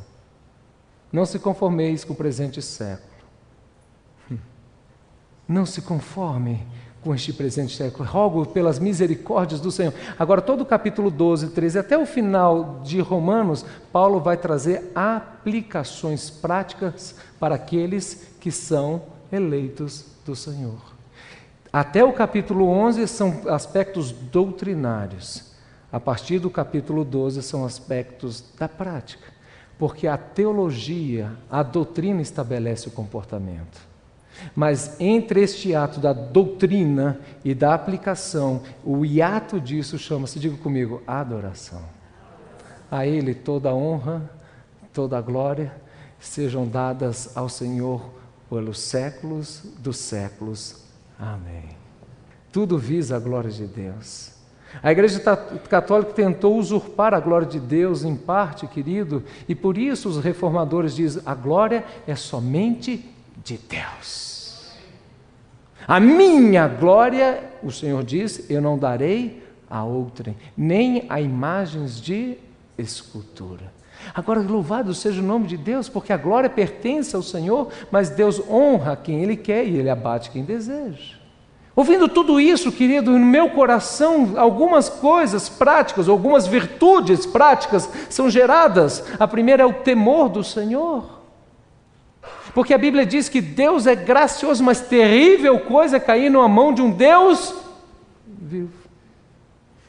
[1.12, 3.08] Não se conformeis com o presente século.
[5.48, 6.64] Não se conforme
[7.08, 8.06] com este presente século.
[8.06, 9.94] Rogo pelas misericórdias do Senhor.
[10.18, 16.28] Agora, todo o capítulo 12, 13, até o final de Romanos, Paulo vai trazer aplicações
[16.28, 19.00] práticas para aqueles que são
[19.32, 20.78] eleitos do Senhor.
[21.72, 25.52] Até o capítulo 11 são aspectos doutrinários.
[25.90, 29.32] A partir do capítulo 12 são aspectos da prática.
[29.78, 33.87] Porque a teologia, a doutrina estabelece o comportamento.
[34.54, 41.02] Mas entre este ato da doutrina e da aplicação, o hiato disso chama-se, diga comigo,
[41.06, 41.82] adoração.
[42.90, 44.30] A Ele toda a honra,
[44.92, 45.72] toda a glória
[46.18, 48.10] sejam dadas ao Senhor
[48.48, 50.84] pelos séculos dos séculos.
[51.18, 51.76] Amém.
[52.50, 54.32] Tudo visa a glória de Deus.
[54.82, 55.20] A Igreja
[55.68, 60.94] Católica tentou usurpar a glória de Deus em parte, querido, e por isso os reformadores
[60.94, 63.04] dizem: a glória é somente
[63.42, 64.27] de Deus.
[65.88, 72.36] A minha glória, o Senhor diz, eu não darei a outrem, nem a imagens de
[72.76, 73.72] escultura.
[74.14, 78.38] Agora, louvado seja o nome de Deus, porque a glória pertence ao Senhor, mas Deus
[78.50, 81.16] honra quem Ele quer e Ele abate quem deseja.
[81.74, 89.02] Ouvindo tudo isso, querido, no meu coração, algumas coisas práticas, algumas virtudes práticas são geradas.
[89.18, 91.17] A primeira é o temor do Senhor.
[92.58, 96.74] Porque a Bíblia diz que Deus é gracioso, mas terrível coisa é cair numa mão
[96.74, 97.54] de um Deus
[98.26, 98.72] vivo.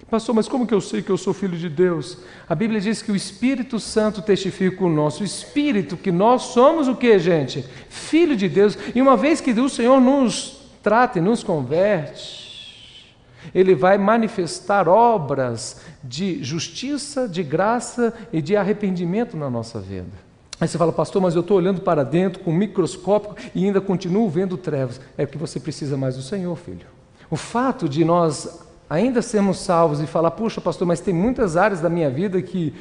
[0.08, 2.19] Pastor, mas como que eu sei que eu sou filho de Deus?
[2.47, 6.95] A Bíblia diz que o Espírito Santo testifica o nosso espírito, que nós somos o
[6.95, 7.65] que, gente?
[7.89, 8.77] Filho de Deus.
[8.93, 13.15] E uma vez que o Senhor nos trata e nos converte,
[13.51, 20.28] Ele vai manifestar obras de justiça, de graça e de arrependimento na nossa vida.
[20.60, 23.80] Aí você fala, pastor, mas eu estou olhando para dentro com um microscópio e ainda
[23.80, 25.00] continuo vendo trevas.
[25.17, 26.86] É porque você precisa mais do Senhor, filho.
[27.30, 31.80] O fato de nós ainda sermos salvos e falar, puxa, pastor, mas tem muitas áreas
[31.80, 32.74] da minha vida que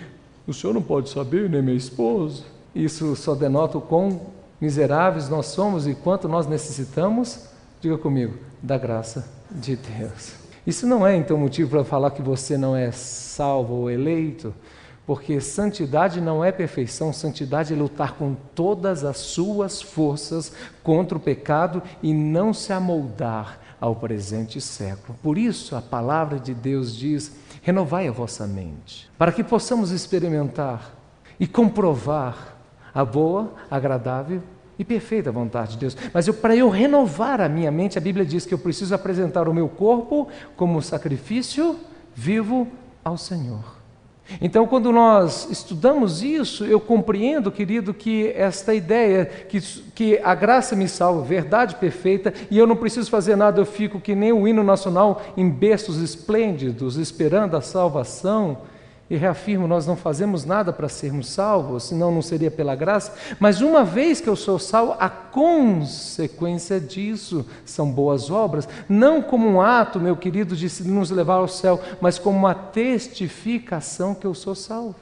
[0.46, 2.42] o senhor não pode saber, nem minha esposa.
[2.74, 4.22] Isso só denota o quão
[4.60, 7.48] miseráveis nós somos e quanto nós necessitamos,
[7.80, 10.32] diga comigo, da graça de Deus.
[10.66, 14.54] Isso não é então motivo para falar que você não é salvo ou eleito.
[15.08, 21.20] Porque santidade não é perfeição, santidade é lutar com todas as suas forças contra o
[21.20, 25.18] pecado e não se amoldar ao presente século.
[25.22, 30.94] Por isso a palavra de Deus diz: renovai a vossa mente, para que possamos experimentar
[31.40, 32.58] e comprovar
[32.94, 34.42] a boa, agradável
[34.78, 35.96] e perfeita vontade de Deus.
[36.12, 39.54] Mas para eu renovar a minha mente, a Bíblia diz que eu preciso apresentar o
[39.54, 41.78] meu corpo como sacrifício
[42.14, 42.68] vivo
[43.02, 43.77] ao Senhor.
[44.40, 49.60] Então, quando nós estudamos isso, eu compreendo, querido, que esta ideia, que,
[49.94, 54.00] que a graça me salva, verdade perfeita, e eu não preciso fazer nada, eu fico
[54.00, 58.58] que nem o hino nacional em berços esplêndidos, esperando a salvação,
[59.10, 63.14] e reafirmo, nós não fazemos nada para sermos salvos, senão não seria pela graça.
[63.40, 69.48] Mas uma vez que eu sou salvo, a consequência disso são boas obras, não como
[69.48, 74.34] um ato, meu querido, de nos levar ao céu, mas como uma testificação que eu
[74.34, 74.96] sou salvo.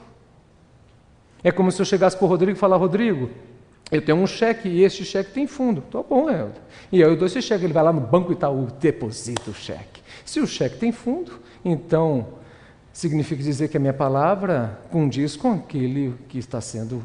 [1.42, 3.30] É como se eu chegasse para o Rodrigo e falar, Rodrigo,
[3.90, 5.80] eu tenho um cheque e este cheque tem fundo.
[5.80, 6.60] Tá bom, Helder.
[6.90, 10.00] E eu dou esse cheque, ele vai lá no banco Itaú, deposita o cheque.
[10.24, 12.26] Se o cheque tem fundo, então
[12.96, 17.02] significa dizer que a minha palavra condiz com aquele que está sendo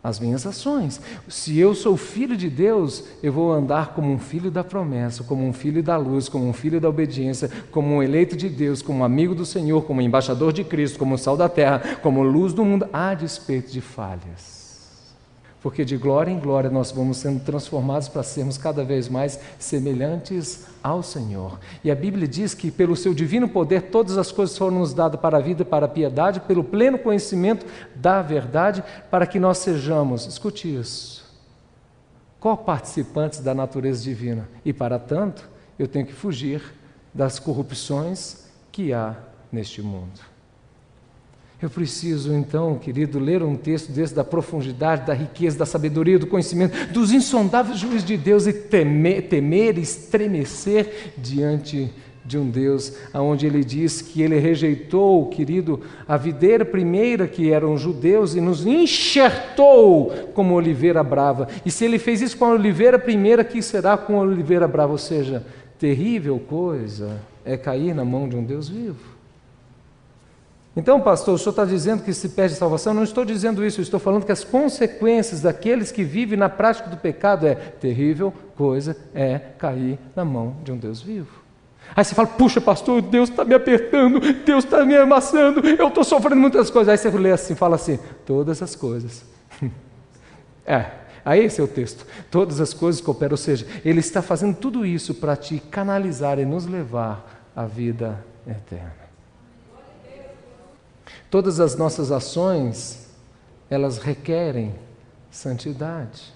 [0.00, 1.00] as minhas ações.
[1.28, 5.44] Se eu sou filho de Deus, eu vou andar como um filho da promessa, como
[5.44, 9.00] um filho da luz, como um filho da obediência, como um eleito de Deus, como
[9.00, 12.22] um amigo do Senhor, como um embaixador de Cristo, como um sal da terra, como
[12.22, 14.61] luz do mundo, a despeito de falhas
[15.62, 20.66] porque de glória em glória nós vamos sendo transformados para sermos cada vez mais semelhantes
[20.82, 21.60] ao Senhor.
[21.84, 25.20] E a Bíblia diz que pelo seu divino poder todas as coisas foram nos dadas
[25.20, 30.26] para a vida para a piedade, pelo pleno conhecimento da verdade, para que nós sejamos,
[30.26, 31.24] escute isso,
[32.40, 34.48] co-participantes da natureza divina.
[34.64, 35.48] E para tanto,
[35.78, 36.60] eu tenho que fugir
[37.14, 39.14] das corrupções que há
[39.52, 40.31] neste mundo.
[41.62, 46.26] Eu preciso então, querido, ler um texto desse da profundidade, da riqueza, da sabedoria, do
[46.26, 51.88] conhecimento, dos insondáveis juízes de Deus e temer, temer estremecer diante
[52.24, 57.78] de um Deus, aonde ele diz que ele rejeitou, querido, a videira primeira que eram
[57.78, 61.46] judeus e nos enxertou como oliveira brava.
[61.64, 64.90] E se ele fez isso com a oliveira primeira, que será com a oliveira brava?
[64.90, 65.46] Ou seja,
[65.78, 69.11] terrível coisa é cair na mão de um Deus vivo.
[70.74, 72.94] Então, pastor, o senhor está dizendo que se perde salvação?
[72.94, 76.96] Não estou dizendo isso, estou falando que as consequências daqueles que vivem na prática do
[76.96, 81.42] pecado é terrível coisa é cair na mão de um Deus vivo.
[81.94, 86.04] Aí você fala, puxa, pastor, Deus está me apertando, Deus está me amassando, eu estou
[86.04, 86.88] sofrendo muitas coisas.
[86.88, 89.26] Aí você lê assim, fala assim, todas as coisas.
[90.64, 90.86] é,
[91.22, 92.06] aí esse é o texto.
[92.30, 96.46] Todas as coisas cooperam, ou seja, Ele está fazendo tudo isso para te canalizar e
[96.46, 99.01] nos levar à vida eterna.
[101.32, 103.08] Todas as nossas ações,
[103.70, 104.74] elas requerem
[105.30, 106.30] santidade.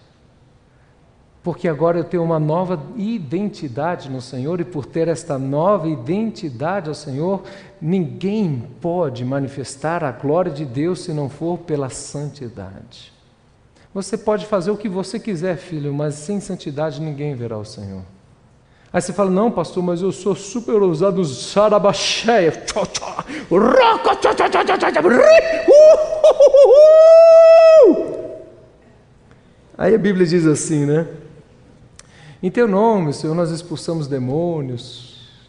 [1.43, 6.89] Porque agora eu tenho uma nova identidade no Senhor, e por ter esta nova identidade
[6.89, 7.43] ao Senhor,
[7.79, 13.13] ninguém pode manifestar a glória de Deus se não for pela santidade.
[13.93, 18.16] Você pode fazer o que você quiser, filho, mas sem santidade ninguém verá o Senhor.
[18.93, 22.53] Aí você fala, não, pastor, mas eu sou super ousado, sarabacheia.
[29.77, 31.07] Aí a Bíblia diz assim, né?
[32.43, 35.49] Em teu nome, Senhor, nós expulsamos demônios,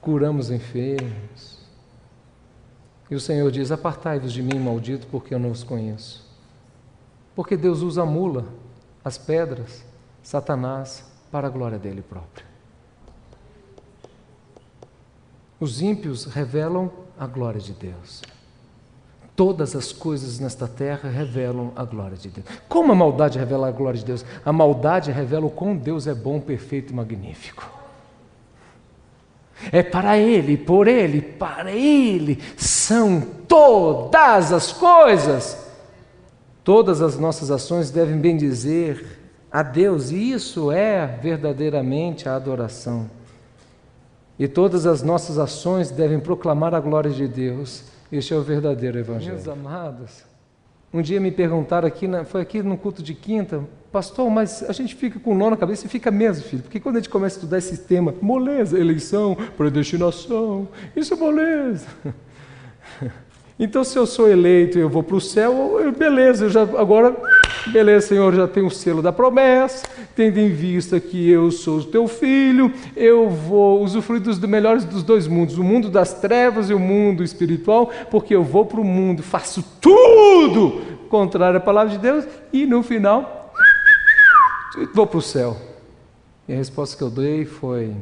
[0.00, 1.58] curamos enfermos.
[3.10, 6.26] E o Senhor diz: Apartai-vos de mim, maldito, porque eu não os conheço.
[7.34, 8.46] Porque Deus usa a mula,
[9.04, 9.84] as pedras,
[10.22, 12.46] Satanás, para a glória dele próprio.
[15.60, 18.22] Os ímpios revelam a glória de Deus.
[19.34, 22.46] Todas as coisas nesta terra revelam a glória de Deus.
[22.68, 24.24] Como a maldade revela a glória de Deus?
[24.44, 27.68] A maldade revela o quão Deus é bom, perfeito e magnífico.
[29.72, 35.66] É para Ele, por Ele, para Ele são todas as coisas.
[36.62, 39.17] Todas as nossas ações devem bendizer
[39.50, 43.10] a Deus, e isso é verdadeiramente a adoração.
[44.38, 47.84] E todas as nossas ações devem proclamar a glória de Deus.
[48.12, 49.34] Este é o verdadeiro Evangelho.
[49.34, 50.24] Meus amados,
[50.92, 54.94] um dia me perguntaram aqui, foi aqui no culto de quinta, pastor, mas a gente
[54.94, 57.36] fica com o nó na cabeça e fica mesmo, filho, porque quando a gente começa
[57.36, 61.86] a estudar esse tema, moleza, eleição, predestinação, isso é moleza.
[63.60, 66.62] Então, se eu sou eleito e eu vou para o céu, eu, beleza, eu já,
[66.62, 67.16] agora
[67.72, 71.84] Beleza, Senhor, já tenho o selo da promessa, tendo em vista que eu sou o
[71.84, 76.74] teu filho, eu vou usufruir dos melhores dos dois mundos, o mundo das trevas e
[76.74, 81.98] o mundo espiritual, porque eu vou para o mundo, faço tudo contrário à palavra de
[81.98, 83.52] Deus e no final
[84.94, 85.56] vou para o céu.
[86.46, 87.94] E a resposta que eu dei foi: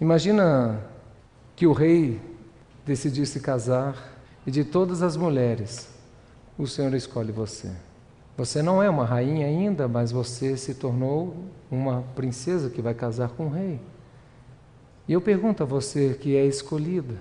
[0.00, 0.80] Imagina
[1.54, 2.20] que o rei
[2.84, 3.94] decidisse casar
[4.46, 5.88] e de todas as mulheres
[6.58, 7.70] o Senhor escolhe você.
[8.36, 11.36] Você não é uma rainha ainda, mas você se tornou
[11.70, 13.78] uma princesa que vai casar com um rei.
[15.06, 17.18] E eu pergunto a você que é escolhida.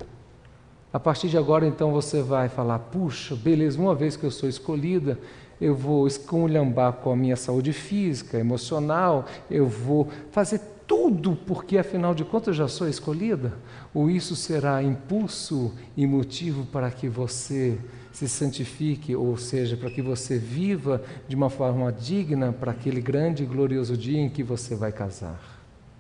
[0.94, 4.48] A partir de agora, então, você vai falar: puxa, beleza, uma vez que eu sou
[4.48, 5.20] escolhida,
[5.60, 12.14] eu vou esculhambar com a minha saúde física, emocional, eu vou fazer tudo porque, afinal
[12.14, 13.54] de contas, eu já sou escolhida?
[13.94, 17.78] Ou isso será impulso e motivo para que você
[18.12, 23.44] se santifique, ou seja, para que você viva de uma forma digna para aquele grande
[23.44, 25.40] e glorioso dia em que você vai casar?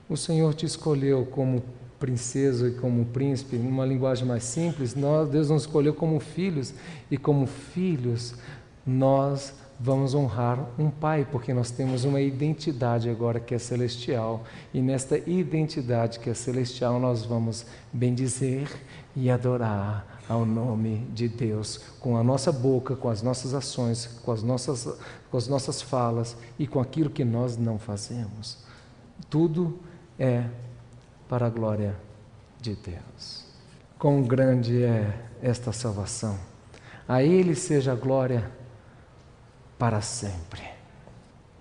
[0.09, 1.63] O Senhor te escolheu como
[1.99, 6.73] princesa e como príncipe, numa linguagem mais simples, nós, Deus nos escolheu como filhos,
[7.09, 8.33] e como filhos,
[8.85, 14.43] nós vamos honrar um pai, porque nós temos uma identidade agora que é celestial,
[14.73, 18.67] e nesta identidade que é celestial nós vamos bendizer
[19.15, 24.31] e adorar ao nome de Deus com a nossa boca, com as nossas ações, com
[24.31, 24.87] as nossas,
[25.29, 28.57] com as nossas falas e com aquilo que nós não fazemos.
[29.29, 29.77] Tudo
[30.17, 30.45] é
[31.27, 31.97] para a glória
[32.61, 33.43] de Deus.
[33.99, 36.39] Quão grande é esta salvação!
[37.05, 38.49] A Ele seja a glória
[39.77, 40.63] para sempre.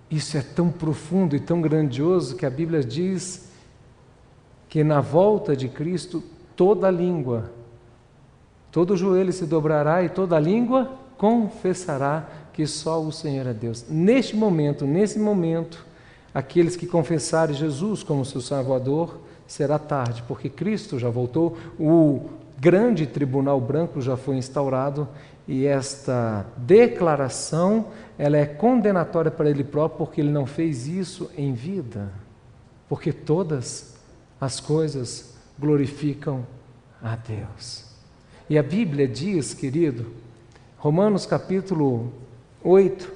[0.09, 3.49] Isso é tão profundo e tão grandioso que a Bíblia diz
[4.69, 6.23] que na volta de Cristo
[6.55, 7.51] toda língua,
[8.71, 13.85] todo joelho se dobrará e toda língua confessará que só o Senhor é Deus.
[13.89, 15.85] Neste momento, nesse momento,
[16.33, 23.05] aqueles que confessarem Jesus como seu Salvador, será tarde, porque Cristo já voltou, o grande
[23.05, 25.07] tribunal branco já foi instaurado
[25.47, 31.53] e esta declaração ela é condenatória para ele próprio porque ele não fez isso em
[31.53, 32.09] vida.
[32.87, 33.95] Porque todas
[34.39, 36.45] as coisas glorificam
[37.01, 37.90] a Deus.
[38.51, 40.07] E a Bíblia diz, querido,
[40.77, 42.11] Romanos capítulo
[42.61, 43.09] 8,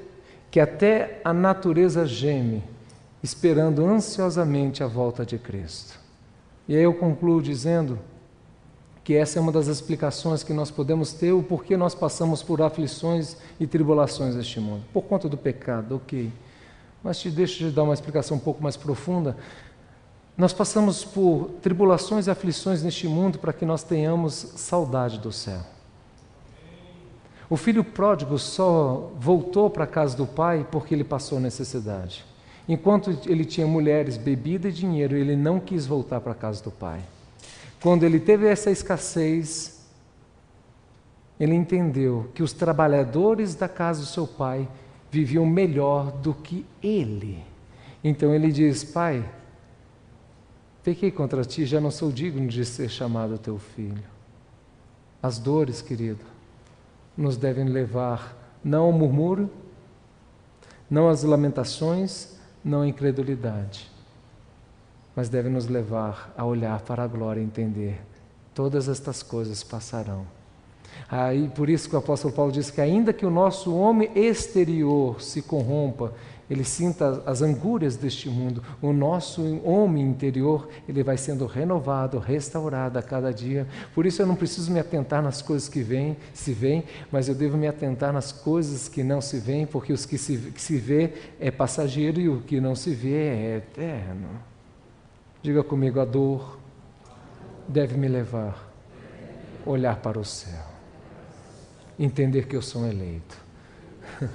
[0.50, 2.64] que até a natureza geme,
[3.22, 6.00] esperando ansiosamente a volta de Cristo.
[6.70, 8.00] E aí eu concluo dizendo
[9.04, 12.62] que essa é uma das explicações que nós podemos ter o porquê nós passamos por
[12.62, 14.86] aflições e tribulações neste mundo.
[14.94, 16.32] Por conta do pecado, ok.
[17.04, 19.36] Mas te deixo de dar uma explicação um pouco mais profunda.
[20.38, 25.62] Nós passamos por tribulações e aflições neste mundo para que nós tenhamos saudade do céu.
[27.50, 32.26] O filho pródigo só voltou para a casa do pai porque ele passou necessidade.
[32.68, 36.72] Enquanto ele tinha mulheres, bebida e dinheiro, ele não quis voltar para a casa do
[36.72, 37.02] pai.
[37.82, 39.86] Quando ele teve essa escassez,
[41.40, 44.68] ele entendeu que os trabalhadores da casa do seu pai
[45.12, 47.44] viviam melhor do que ele.
[48.04, 49.24] Então ele diz: Pai,
[50.86, 54.04] pequei contra ti, já não sou digno de ser chamado teu filho.
[55.22, 56.24] As dores, querido,
[57.18, 59.50] nos devem levar não ao murmúrio,
[60.88, 63.90] não às lamentações, não à incredulidade,
[65.16, 68.00] mas deve nos levar a olhar para a glória e entender:
[68.54, 70.28] todas estas coisas passarão.
[71.10, 75.22] Aí, por isso que o apóstolo Paulo diz que, ainda que o nosso homem exterior
[75.22, 76.14] se corrompa,
[76.50, 83.00] ele sinta as angúrias deste mundo, o nosso homem interior, ele vai sendo renovado, restaurado
[83.00, 83.68] a cada dia.
[83.96, 87.34] Por isso eu não preciso me atentar nas coisas que vêm, se vêm, mas eu
[87.34, 90.78] devo me atentar nas coisas que não se vêm, porque os que se, que se
[90.78, 94.28] vê é passageiro e o que não se vê é eterno.
[95.42, 96.60] Diga comigo, a dor
[97.68, 98.72] deve me levar
[99.66, 100.64] a olhar para o céu,
[101.98, 103.38] entender que eu sou um eleito.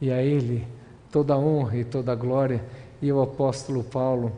[0.00, 0.66] e a Ele
[1.10, 2.62] toda a honra e toda a glória.
[3.00, 4.32] E o apóstolo Paulo,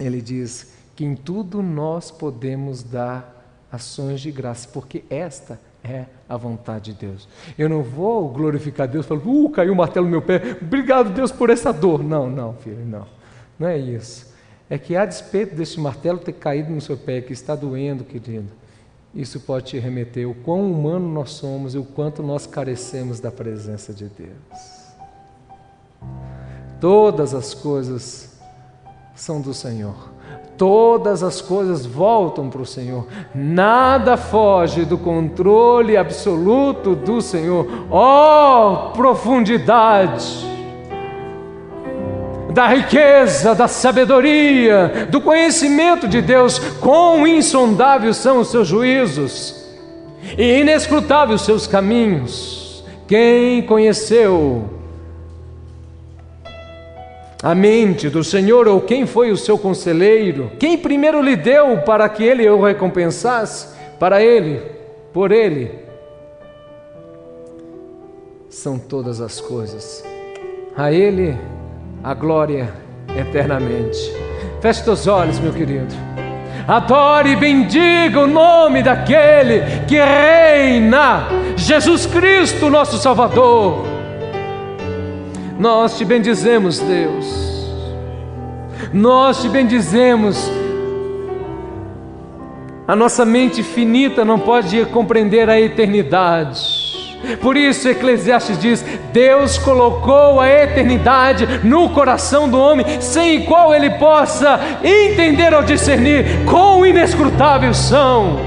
[0.00, 6.36] ele diz que em tudo nós podemos dar ações de graça, porque esta é a
[6.36, 7.28] vontade de Deus.
[7.58, 11.30] Eu não vou glorificar Deus falando, uh, caiu o martelo no meu pé, obrigado Deus
[11.30, 12.02] por essa dor.
[12.02, 13.06] Não, não, filho, não.
[13.58, 14.34] Não é isso
[14.68, 18.50] é que, a despeito desse martelo ter caído no seu pé, que está doendo, querido,
[19.16, 23.30] isso pode te remeter o quão humano nós somos e o quanto nós carecemos da
[23.30, 24.86] presença de Deus.
[26.78, 28.38] Todas as coisas
[29.14, 30.10] são do Senhor.
[30.58, 33.06] Todas as coisas voltam para o Senhor.
[33.34, 37.66] Nada foge do controle absoluto do Senhor.
[37.90, 40.55] Oh, profundidade!
[42.56, 49.62] Da riqueza, da sabedoria, do conhecimento de Deus, quão insondáveis são os seus juízos
[50.38, 52.82] e inescrutáveis os seus caminhos.
[53.06, 54.70] Quem conheceu
[57.42, 60.50] a mente do Senhor ou quem foi o seu conselheiro?
[60.58, 63.76] Quem primeiro lhe deu para que ele o recompensasse?
[63.98, 64.62] Para ele,
[65.12, 65.84] por ele.
[68.48, 70.02] são todas as coisas.
[70.74, 71.36] A Ele
[72.06, 72.72] a glória
[73.16, 73.98] eternamente.
[74.60, 75.92] Feche teus olhos, meu querido.
[76.68, 81.26] Adore e bendiga o nome daquele que reina,
[81.56, 83.84] Jesus Cristo, nosso Salvador.
[85.58, 87.72] Nós te bendizemos, Deus.
[88.92, 90.48] Nós te bendizemos.
[92.86, 96.85] A nossa mente finita não pode compreender a eternidade.
[97.40, 103.90] Por isso, Eclesiastes diz: Deus colocou a eternidade no coração do homem, sem qual ele
[103.90, 108.38] possa entender ou discernir quão inescrutáveis são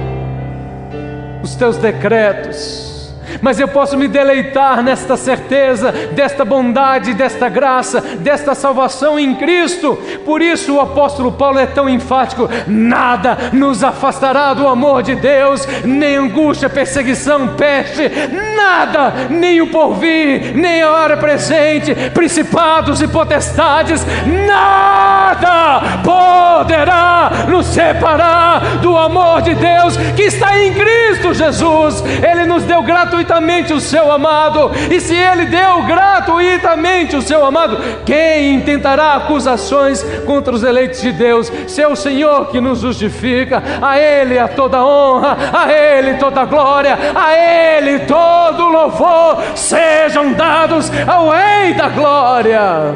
[1.42, 2.99] os teus decretos
[3.42, 9.98] mas eu posso me deleitar nesta certeza, desta bondade, desta graça, desta salvação em Cristo.
[10.26, 15.66] Por isso o apóstolo Paulo é tão enfático: nada nos afastará do amor de Deus,
[15.84, 18.10] nem angústia, perseguição, peste,
[18.56, 24.06] nada, nem o porvir, nem a hora presente, principados e potestades,
[24.46, 32.04] nada poderá nos separar do amor de Deus que está em Cristo Jesus.
[32.24, 37.46] Ele nos deu gratuitamente gratuitamente o seu amado, e se ele deu gratuitamente o seu
[37.46, 41.52] amado, quem intentará acusações contra os eleitos de Deus?
[41.68, 47.34] Seu Senhor que nos justifica, a Ele a toda honra, a Ele toda glória, a
[47.34, 52.96] Ele todo louvor sejam dados ao Rei da glória.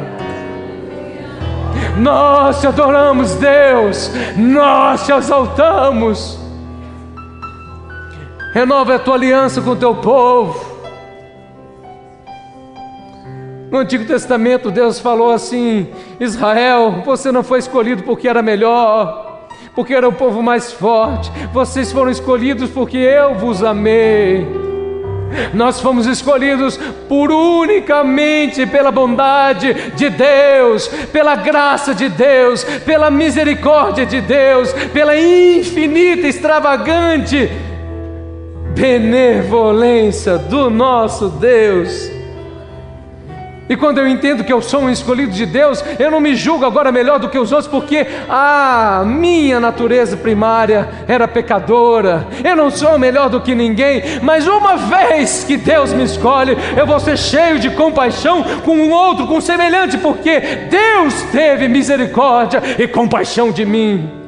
[1.96, 6.43] Nós te adoramos, Deus, nós te exaltamos
[8.54, 10.72] renova a tua aliança com o teu povo.
[13.68, 15.88] No Antigo Testamento, Deus falou assim:
[16.20, 21.90] Israel, você não foi escolhido porque era melhor, porque era o povo mais forte, vocês
[21.90, 24.46] foram escolhidos porque eu vos amei.
[25.52, 26.76] Nós fomos escolhidos
[27.08, 35.18] por unicamente pela bondade de Deus, pela graça de Deus, pela misericórdia de Deus, pela
[35.18, 37.50] infinita, extravagante
[38.74, 42.10] benevolência do nosso Deus.
[43.66, 46.66] E quando eu entendo que eu sou um escolhido de Deus, eu não me julgo
[46.66, 52.26] agora melhor do que os outros, porque a minha natureza primária era pecadora.
[52.44, 56.86] Eu não sou melhor do que ninguém, mas uma vez que Deus me escolhe, eu
[56.86, 62.62] vou ser cheio de compaixão com um outro, com um semelhante, porque Deus teve misericórdia
[62.78, 64.23] e compaixão de mim.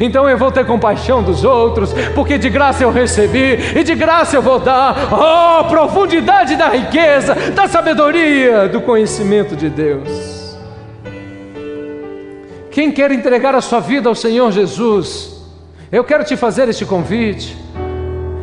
[0.00, 4.36] Então eu vou ter compaixão dos outros, porque de graça eu recebi e de graça
[4.36, 5.08] eu vou dar.
[5.12, 10.56] Oh, profundidade da riqueza, da sabedoria, do conhecimento de Deus.
[12.70, 15.42] Quem quer entregar a sua vida ao Senhor Jesus,
[15.90, 17.56] eu quero te fazer este convite.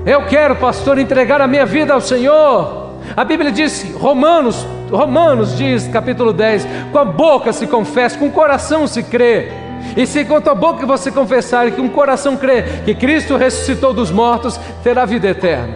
[0.06, 2.90] Eu quero, pastor, entregar a minha vida ao Senhor.
[3.16, 8.32] A Bíblia diz, Romanos, Romanos diz, capítulo 10, com a boca se confessa, com o
[8.32, 12.38] coração se crê e se com a tua boca você confessar e com o coração
[12.38, 15.76] crer que Cristo ressuscitou dos mortos, terá vida eterna.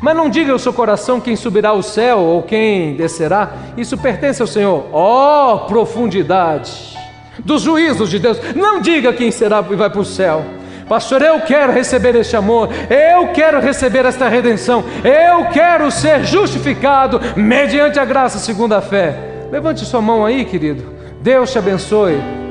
[0.00, 4.40] Mas não diga ao seu coração quem subirá ao céu ou quem descerá, isso pertence
[4.40, 4.86] ao Senhor.
[4.92, 6.96] Ó oh, profundidade
[7.44, 10.44] dos juízos de Deus, não diga quem será e vai para o céu.
[10.88, 17.20] Pastor, eu quero receber este amor, eu quero receber esta redenção, eu quero ser justificado
[17.36, 19.14] mediante a graça segundo a fé.
[19.52, 20.82] Levante sua mão aí, querido.
[21.20, 22.47] Deus te abençoe.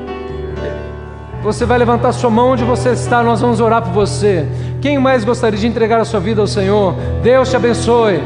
[1.42, 4.46] Você vai levantar sua mão onde você está, nós vamos orar por você.
[4.80, 6.94] Quem mais gostaria de entregar a sua vida ao Senhor?
[7.22, 8.20] Deus te abençoe.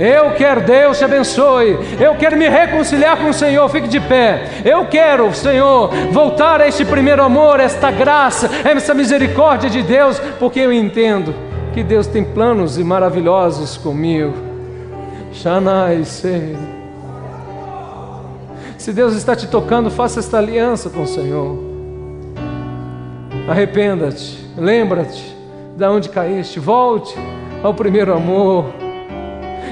[0.00, 1.78] Eu quero, Deus te abençoe.
[2.00, 3.68] Eu quero me reconciliar com o Senhor.
[3.68, 4.48] Fique de pé.
[4.64, 10.58] Eu quero, Senhor, voltar a este primeiro amor, esta graça, essa misericórdia de Deus, porque
[10.58, 11.32] eu entendo
[11.72, 14.34] que Deus tem planos e maravilhosos comigo.
[15.32, 16.56] Shanai, Se
[18.92, 21.71] Deus está te tocando, faça esta aliança com o Senhor.
[23.48, 25.36] Arrependa-te, lembra-te
[25.76, 27.14] de onde caíste, volte
[27.62, 28.66] ao primeiro amor.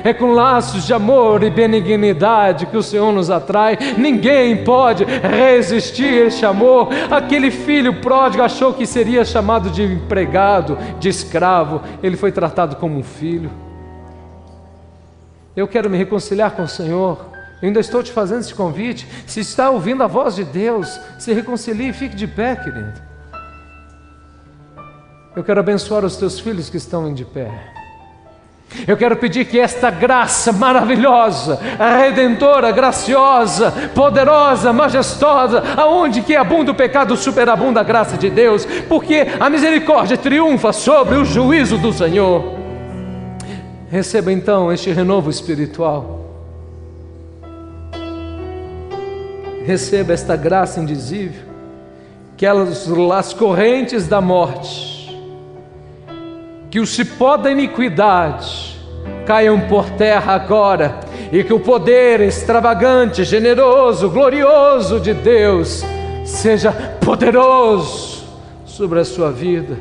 [0.02, 3.78] É com laços de amor e benignidade que o Senhor nos atrai.
[3.98, 6.88] Ninguém pode resistir a este amor.
[7.10, 11.82] Aquele filho pródigo achou que seria chamado de empregado, de escravo.
[12.02, 13.50] Ele foi tratado como um filho.
[15.54, 17.26] Eu quero me reconciliar com o Senhor.
[17.60, 19.06] Eu ainda estou te fazendo esse convite.
[19.26, 23.09] Se está ouvindo a voz de Deus, se reconcilie e fique de pé, querido.
[25.34, 27.50] Eu quero abençoar os teus filhos que estão de pé.
[28.86, 31.58] Eu quero pedir que esta graça maravilhosa,
[31.98, 39.26] redentora, graciosa, poderosa, majestosa, aonde que abunda o pecado, superabunda a graça de Deus, porque
[39.38, 42.58] a misericórdia triunfa sobre o juízo do Senhor.
[43.88, 46.20] Receba então este renovo espiritual.
[49.64, 51.42] Receba esta graça indizível,
[52.36, 54.99] que elas, as correntes da morte,
[56.70, 58.78] que o cipó da iniquidade
[59.26, 61.00] caiam por terra agora,
[61.32, 65.84] e que o poder extravagante, generoso, glorioso de Deus
[66.24, 66.72] seja
[67.04, 68.24] poderoso
[68.64, 69.76] sobre a sua vida.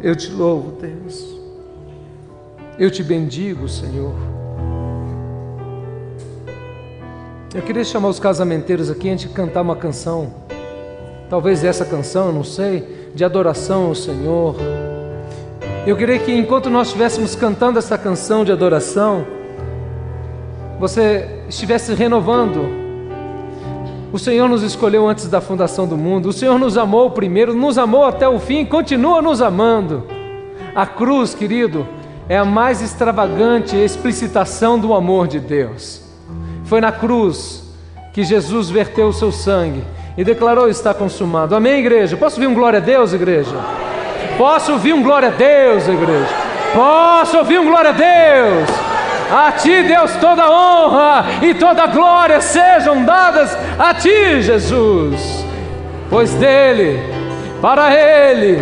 [0.00, 1.34] Eu te louvo, Deus.
[2.78, 4.14] Eu te bendigo, Senhor.
[7.54, 10.34] Eu queria chamar os casamenteiros aqui antes de cantar uma canção.
[11.30, 14.56] Talvez essa canção, não sei, de adoração ao Senhor.
[15.86, 19.26] Eu queria que enquanto nós estivéssemos cantando essa canção de adoração,
[20.80, 22.66] você estivesse renovando.
[24.10, 27.76] O Senhor nos escolheu antes da fundação do mundo, o Senhor nos amou primeiro, nos
[27.76, 30.06] amou até o fim, continua nos amando.
[30.74, 31.86] A cruz, querido,
[32.30, 36.00] é a mais extravagante explicitação do amor de Deus.
[36.64, 37.62] Foi na cruz
[38.14, 39.84] que Jesus verteu o seu sangue
[40.16, 41.54] e declarou está consumado.
[41.54, 42.16] Amém, igreja?
[42.16, 43.54] Posso ouvir um glória a Deus, igreja?
[44.36, 46.34] Posso ouvir um glória a Deus, igreja?
[46.74, 48.68] Posso ouvir um glória a Deus?
[49.30, 55.44] A ti, Deus, toda honra e toda glória sejam dadas a ti, Jesus.
[56.10, 57.00] Pois dele,
[57.62, 58.58] para ele,